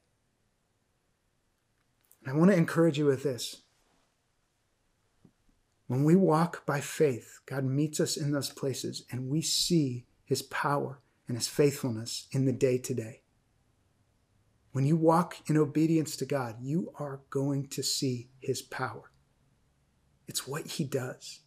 I 2.27 2.33
want 2.33 2.51
to 2.51 2.57
encourage 2.57 2.99
you 2.99 3.07
with 3.07 3.23
this. 3.23 3.63
When 5.87 6.05
we 6.05 6.17
walk 6.17 6.67
by 6.67 6.81
faith, 6.81 7.41
God 7.47 7.65
meets 7.65 8.01
us 8.01 8.17
in 8.17 8.33
those 8.33 8.51
places 8.51 9.05
and 9.11 9.29
we 9.29 9.41
see 9.43 10.07
his 10.25 10.43
power 10.43 11.01
and 11.29 11.37
his 11.37 11.49
faithfulness 11.49 12.27
in 12.33 12.45
the 12.45 12.53
day 12.53 12.79
to 12.79 12.95
day. 12.95 13.23
When 14.77 14.85
you 14.85 14.99
walk 14.99 15.39
in 15.47 15.57
obedience 15.57 16.19
to 16.19 16.27
God, 16.27 16.57
you 16.61 16.93
are 16.99 17.23
going 17.31 17.69
to 17.69 17.83
see 17.83 18.29
his 18.41 18.61
power. 18.61 19.11
It's 20.29 20.47
what 20.47 20.67
he 20.67 20.85
does. 20.85 21.41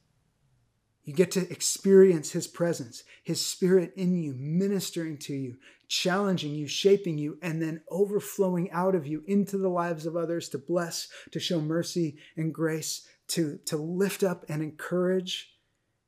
You 1.04 1.14
get 1.14 1.30
to 1.34 1.48
experience 1.52 2.32
his 2.32 2.48
presence, 2.48 3.04
his 3.24 3.40
spirit 3.40 3.94
in 3.96 4.18
you, 4.24 4.34
ministering 4.34 5.20
to 5.20 5.36
you, 5.36 5.58
challenging 5.88 6.56
you, 6.56 6.68
shaping 6.68 7.20
you, 7.20 7.38
and 7.44 7.62
then 7.62 7.84
overflowing 7.92 8.72
out 8.72 8.96
of 8.96 9.06
you 9.06 9.24
into 9.28 9.60
the 9.60 9.70
lives 9.70 10.08
of 10.08 10.16
others 10.16 10.50
to 10.50 10.58
bless, 10.58 11.08
to 11.30 11.40
show 11.40 11.62
mercy 11.62 12.18
and 12.36 12.52
grace 12.52 13.08
to, 13.28 13.60
to 13.66 13.78
lift 13.78 14.24
up 14.24 14.44
and 14.50 14.64
encourage 14.64 15.54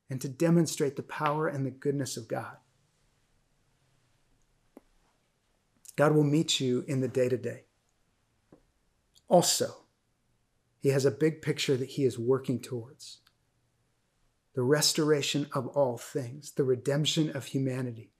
and 0.10 0.20
to 0.22 0.28
demonstrate 0.28 0.96
the 0.96 1.04
power 1.04 1.48
and 1.48 1.68
the 1.68 1.70
goodness 1.70 2.18
of 2.18 2.28
God. 2.28 2.58
God 5.96 6.14
will 6.14 6.24
meet 6.24 6.60
you 6.60 6.84
in 6.88 7.02
the 7.02 7.08
day 7.08 7.30
to 7.30 7.38
day. 7.38 7.66
Also, 9.28 9.86
He 10.80 10.90
has 10.90 11.06
a 11.06 11.12
big 11.12 11.42
picture 11.42 11.78
that 11.78 11.90
He 11.90 12.06
is 12.06 12.18
working 12.18 12.60
towards 12.60 13.20
the 14.54 14.64
restoration 14.64 15.48
of 15.54 15.68
all 15.68 15.98
things, 15.98 16.52
the 16.52 16.64
redemption 16.64 17.30
of 17.36 17.46
humanity. 17.46 18.12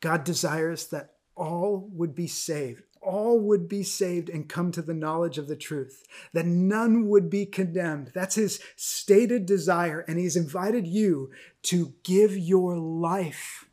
God 0.00 0.24
desires 0.24 0.88
that 0.88 1.14
all 1.34 1.88
would 1.92 2.14
be 2.14 2.26
saved, 2.26 2.82
all 3.00 3.38
would 3.40 3.68
be 3.68 3.82
saved 3.82 4.28
and 4.28 4.48
come 4.48 4.72
to 4.72 4.82
the 4.82 4.92
knowledge 4.92 5.38
of 5.38 5.48
the 5.48 5.56
truth, 5.56 6.04
that 6.34 6.44
none 6.44 7.08
would 7.08 7.30
be 7.30 7.46
condemned. 7.46 8.12
That's 8.14 8.34
his 8.34 8.60
stated 8.76 9.46
desire, 9.46 10.04
and 10.06 10.18
he's 10.18 10.36
invited 10.36 10.86
you 10.86 11.30
to 11.62 11.94
give 12.02 12.36
your 12.36 12.76
life 12.76 13.66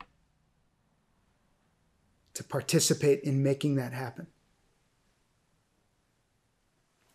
to 2.37 2.43
participate 2.43 3.21
in 3.23 3.41
making 3.41 3.75
that 3.75 3.93
happen. 3.93 4.27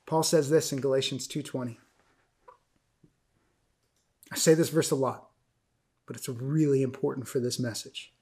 Paul 0.04 0.24
says 0.24 0.50
this 0.50 0.72
in 0.72 0.80
Galatians 0.80 1.28
2:20. 1.28 1.78
I 4.32 4.36
say 4.36 4.54
this 4.54 4.68
verse 4.68 4.90
a 4.90 4.96
lot, 4.96 5.30
but 6.06 6.16
it's 6.16 6.28
really 6.28 6.82
important 6.82 7.28
for 7.28 7.38
this 7.38 7.60
message. 7.60 8.12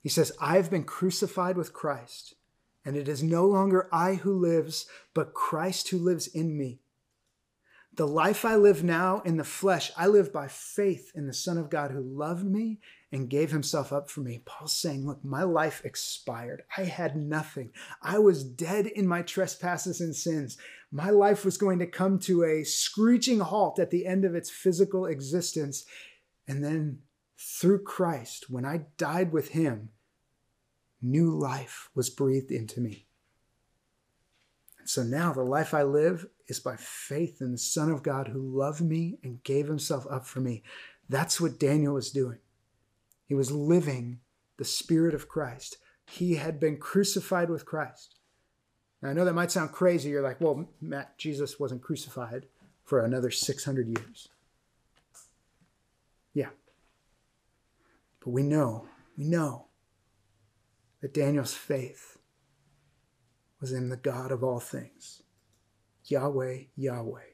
He 0.00 0.08
says, 0.08 0.32
"I've 0.40 0.70
been 0.70 0.84
crucified 0.84 1.56
with 1.56 1.72
Christ." 1.72 2.34
And 2.84 2.96
it 2.96 3.06
is 3.06 3.22
no 3.22 3.46
longer 3.46 3.88
I 3.92 4.14
who 4.16 4.36
lives, 4.36 4.86
but 5.14 5.34
Christ 5.34 5.90
who 5.90 5.98
lives 5.98 6.26
in 6.26 6.56
me. 6.56 6.81
The 7.94 8.06
life 8.06 8.46
I 8.46 8.56
live 8.56 8.82
now 8.82 9.20
in 9.20 9.36
the 9.36 9.44
flesh, 9.44 9.92
I 9.98 10.06
live 10.06 10.32
by 10.32 10.48
faith 10.48 11.12
in 11.14 11.26
the 11.26 11.34
Son 11.34 11.58
of 11.58 11.68
God 11.68 11.90
who 11.90 12.00
loved 12.00 12.46
me 12.46 12.78
and 13.12 13.28
gave 13.28 13.50
himself 13.50 13.92
up 13.92 14.08
for 14.08 14.20
me. 14.20 14.40
Paul's 14.46 14.72
saying, 14.72 15.06
Look, 15.06 15.22
my 15.22 15.42
life 15.42 15.82
expired. 15.84 16.62
I 16.78 16.84
had 16.84 17.16
nothing. 17.16 17.70
I 18.00 18.18
was 18.18 18.44
dead 18.44 18.86
in 18.86 19.06
my 19.06 19.20
trespasses 19.20 20.00
and 20.00 20.16
sins. 20.16 20.56
My 20.90 21.10
life 21.10 21.44
was 21.44 21.58
going 21.58 21.80
to 21.80 21.86
come 21.86 22.18
to 22.20 22.44
a 22.44 22.64
screeching 22.64 23.40
halt 23.40 23.78
at 23.78 23.90
the 23.90 24.06
end 24.06 24.24
of 24.24 24.34
its 24.34 24.48
physical 24.48 25.04
existence. 25.04 25.84
And 26.48 26.64
then 26.64 27.00
through 27.36 27.82
Christ, 27.82 28.48
when 28.48 28.64
I 28.64 28.86
died 28.96 29.32
with 29.32 29.50
him, 29.50 29.90
new 31.02 31.30
life 31.30 31.90
was 31.94 32.08
breathed 32.08 32.50
into 32.50 32.80
me. 32.80 33.06
And 34.82 34.90
so 34.90 35.04
now 35.04 35.32
the 35.32 35.44
life 35.44 35.74
I 35.74 35.84
live 35.84 36.26
is 36.48 36.58
by 36.58 36.74
faith 36.76 37.40
in 37.40 37.52
the 37.52 37.58
Son 37.58 37.88
of 37.88 38.02
God 38.02 38.26
who 38.26 38.40
loved 38.40 38.80
me 38.80 39.16
and 39.22 39.42
gave 39.44 39.68
himself 39.68 40.08
up 40.10 40.26
for 40.26 40.40
me. 40.40 40.64
That's 41.08 41.40
what 41.40 41.60
Daniel 41.60 41.94
was 41.94 42.10
doing. 42.10 42.38
He 43.26 43.34
was 43.34 43.52
living 43.52 44.18
the 44.56 44.64
Spirit 44.64 45.14
of 45.14 45.28
Christ. 45.28 45.76
He 46.04 46.34
had 46.34 46.58
been 46.58 46.78
crucified 46.78 47.48
with 47.48 47.64
Christ. 47.64 48.16
Now, 49.00 49.10
I 49.10 49.12
know 49.12 49.24
that 49.24 49.34
might 49.34 49.52
sound 49.52 49.70
crazy. 49.70 50.10
You're 50.10 50.20
like, 50.20 50.40
well, 50.40 50.68
Matt, 50.80 51.16
Jesus 51.16 51.60
wasn't 51.60 51.82
crucified 51.82 52.46
for 52.82 53.04
another 53.04 53.30
600 53.30 53.86
years. 53.86 54.28
Yeah. 56.34 56.50
But 58.18 58.30
we 58.30 58.42
know, 58.42 58.88
we 59.16 59.26
know 59.26 59.66
that 61.02 61.14
Daniel's 61.14 61.54
faith 61.54 62.11
was 63.62 63.72
in 63.72 63.88
the 63.88 63.96
God 63.96 64.32
of 64.32 64.42
all 64.42 64.60
things 64.60 65.22
Yahweh, 66.06 66.64
Yahweh, 66.76 67.30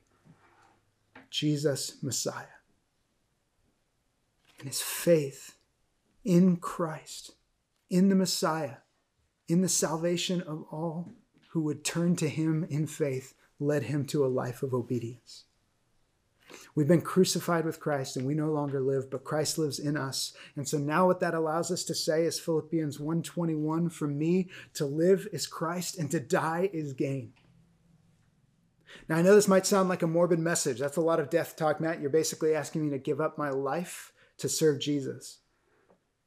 Jesus, 1.31 1.97
Messiah. 2.03 2.45
And 4.59 4.69
his 4.69 4.83
faith 4.83 5.57
in 6.25 6.57
Christ, 6.57 7.33
in 7.89 8.11
the 8.11 8.15
Messiah, 8.15 8.77
in 9.49 9.63
the 9.63 9.69
salvation 9.69 10.43
of 10.43 10.65
all 10.71 11.13
who 11.51 11.63
would 11.63 11.83
turn 11.83 12.15
to 12.17 12.29
him 12.29 12.67
in 12.69 12.87
faith, 12.87 13.33
led 13.59 13.85
him 13.85 14.05
to 14.07 14.25
a 14.25 14.29
life 14.29 14.63
of 14.63 14.75
obedience. 14.75 15.45
We've 16.75 16.89
been 16.89 17.03
crucified 17.03 17.65
with 17.65 17.81
Christ 17.81 18.17
and 18.17 18.27
we 18.27 18.35
no 18.35 18.51
longer 18.51 18.81
live, 18.81 19.11
but 19.11 19.25
Christ 19.25 19.59
lives 19.59 19.79
in 19.79 19.97
us. 19.97 20.33
And 20.57 20.67
so 20.67 20.79
now 20.79 21.07
what 21.07 21.21
that 21.21 21.35
allows 21.35 21.71
us 21.71 21.85
to 21.85 21.95
say 21.95 22.25
is 22.25 22.41
Philippians 22.41 22.99
1:21, 22.99 23.91
for 23.91 24.07
me 24.07 24.49
to 24.75 24.87
live 24.87 25.29
is 25.33 25.47
Christ 25.47 25.99
and 25.99 26.11
to 26.11 26.21
die 26.21 26.71
is 26.73 26.93
gain. 26.93 27.33
Now 29.09 29.17
I 29.17 29.23
know 29.23 29.35
this 29.35 29.49
might 29.49 29.67
sound 29.67 29.89
like 29.89 30.03
a 30.03 30.07
morbid 30.07 30.39
message. 30.39 30.79
That's 30.79 30.97
a 30.97 31.03
lot 31.03 31.21
of 31.21 31.31
death 31.31 31.57
talk, 31.57 31.81
Matt. 31.81 32.01
You're 32.01 32.11
basically 32.11 32.55
asking 32.55 32.85
me 32.85 32.91
to 32.91 32.99
give 32.99 33.21
up 33.21 33.37
my 33.37 33.51
life 33.51 34.13
to 34.39 34.49
serve 34.49 34.81
Jesus. 34.81 35.39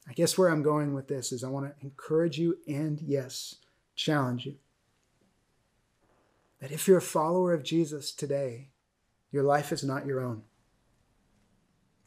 I 0.07 0.13
guess 0.13 0.37
where 0.37 0.49
I'm 0.49 0.63
going 0.63 0.93
with 0.93 1.07
this 1.07 1.31
is 1.31 1.43
I 1.43 1.49
want 1.49 1.67
to 1.67 1.85
encourage 1.85 2.37
you 2.37 2.57
and 2.67 2.99
yes, 3.01 3.55
challenge 3.95 4.45
you. 4.45 4.55
That 6.59 6.71
if 6.71 6.87
you're 6.87 6.97
a 6.97 7.01
follower 7.01 7.53
of 7.53 7.63
Jesus 7.63 8.11
today, 8.11 8.70
your 9.31 9.43
life 9.43 9.71
is 9.71 9.83
not 9.83 10.05
your 10.05 10.21
own. 10.21 10.43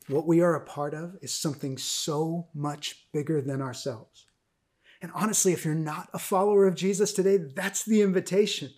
What 0.09 0.27
we 0.27 0.41
are 0.43 0.55
a 0.55 0.65
part 0.65 0.93
of 0.93 1.17
is 1.23 1.33
something 1.33 1.79
so 1.79 2.49
much 2.55 3.07
bigger 3.13 3.41
than 3.41 3.63
ourselves. 3.63 4.27
And 5.01 5.11
honestly, 5.15 5.53
if 5.53 5.65
you're 5.65 5.75
not 5.75 6.09
a 6.13 6.19
follower 6.19 6.67
of 6.67 6.75
Jesus 6.75 7.13
today, 7.13 7.39
that's 7.39 7.85
the 7.85 8.03
invitation. 8.03 8.71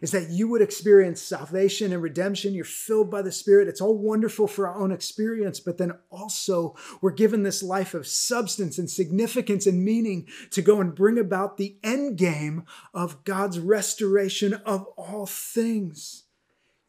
is 0.00 0.10
that 0.12 0.30
you 0.30 0.48
would 0.48 0.62
experience 0.62 1.20
salvation 1.20 1.92
and 1.92 2.02
redemption. 2.02 2.54
You're 2.54 2.64
filled 2.64 3.10
by 3.10 3.22
the 3.22 3.32
Spirit. 3.32 3.68
It's 3.68 3.80
all 3.80 3.98
wonderful 3.98 4.46
for 4.46 4.66
our 4.66 4.76
own 4.76 4.92
experience, 4.92 5.60
but 5.60 5.78
then 5.78 5.92
also 6.10 6.74
we're 7.00 7.10
given 7.10 7.42
this 7.42 7.62
life 7.62 7.94
of 7.94 8.06
substance 8.06 8.78
and 8.78 8.90
significance 8.90 9.66
and 9.66 9.84
meaning 9.84 10.26
to 10.50 10.62
go 10.62 10.80
and 10.80 10.94
bring 10.94 11.18
about 11.18 11.56
the 11.56 11.76
end 11.82 12.16
game 12.16 12.64
of 12.94 13.24
God's 13.24 13.58
restoration 13.58 14.54
of 14.64 14.86
all 14.96 15.26
things. 15.26 16.21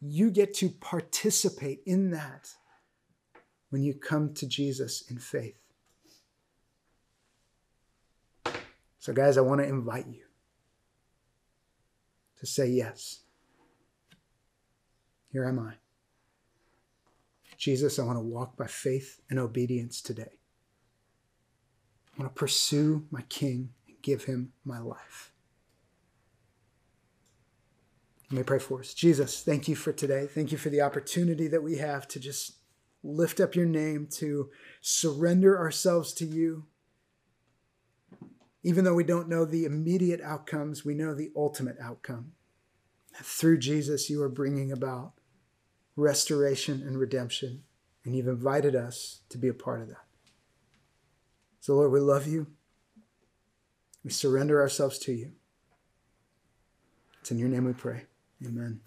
You 0.06 0.30
get 0.30 0.52
to 0.54 0.68
participate 0.68 1.80
in 1.86 2.10
that 2.10 2.50
when 3.70 3.82
you 3.82 3.94
come 3.94 4.34
to 4.34 4.46
Jesus 4.46 5.02
in 5.10 5.18
faith. 5.18 5.56
So, 8.98 9.12
guys, 9.12 9.38
I 9.38 9.40
want 9.40 9.62
to 9.62 9.66
invite 9.66 10.06
you 10.06 10.24
to 12.38 12.46
say 12.46 12.68
yes. 12.68 13.20
Here 15.32 15.44
am 15.46 15.58
I. 15.58 15.74
Jesus, 17.56 17.98
I 17.98 18.04
want 18.04 18.16
to 18.18 18.22
walk 18.22 18.58
by 18.58 18.66
faith 18.66 19.20
and 19.30 19.38
obedience 19.38 20.02
today. 20.02 20.38
I 22.16 22.22
want 22.22 22.34
to 22.34 22.38
pursue 22.38 23.06
my 23.10 23.22
King 23.22 23.70
and 23.88 23.96
give 24.02 24.24
him 24.24 24.52
my 24.64 24.78
life. 24.78 25.33
Let 28.34 28.40
me 28.40 28.44
pray 28.46 28.58
for 28.58 28.80
us. 28.80 28.92
Jesus, 28.92 29.44
thank 29.44 29.68
you 29.68 29.76
for 29.76 29.92
today. 29.92 30.26
Thank 30.26 30.50
you 30.50 30.58
for 30.58 30.68
the 30.68 30.80
opportunity 30.80 31.46
that 31.46 31.62
we 31.62 31.76
have 31.76 32.08
to 32.08 32.18
just 32.18 32.56
lift 33.04 33.38
up 33.38 33.54
your 33.54 33.64
name, 33.64 34.08
to 34.14 34.50
surrender 34.80 35.56
ourselves 35.56 36.12
to 36.14 36.24
you. 36.24 36.64
Even 38.64 38.82
though 38.82 38.94
we 38.94 39.04
don't 39.04 39.28
know 39.28 39.44
the 39.44 39.64
immediate 39.64 40.20
outcomes, 40.20 40.84
we 40.84 40.96
know 40.96 41.14
the 41.14 41.30
ultimate 41.36 41.76
outcome. 41.80 42.32
Through 43.22 43.58
Jesus, 43.58 44.10
you 44.10 44.20
are 44.20 44.28
bringing 44.28 44.72
about 44.72 45.12
restoration 45.94 46.82
and 46.84 46.98
redemption, 46.98 47.62
and 48.04 48.16
you've 48.16 48.26
invited 48.26 48.74
us 48.74 49.20
to 49.28 49.38
be 49.38 49.46
a 49.46 49.54
part 49.54 49.80
of 49.80 49.86
that. 49.90 50.06
So, 51.60 51.76
Lord, 51.76 51.92
we 51.92 52.00
love 52.00 52.26
you. 52.26 52.48
We 54.02 54.10
surrender 54.10 54.60
ourselves 54.60 54.98
to 54.98 55.12
you. 55.12 55.34
It's 57.20 57.30
in 57.30 57.38
your 57.38 57.48
name 57.48 57.64
we 57.64 57.74
pray. 57.74 58.06
Amen. 58.42 58.80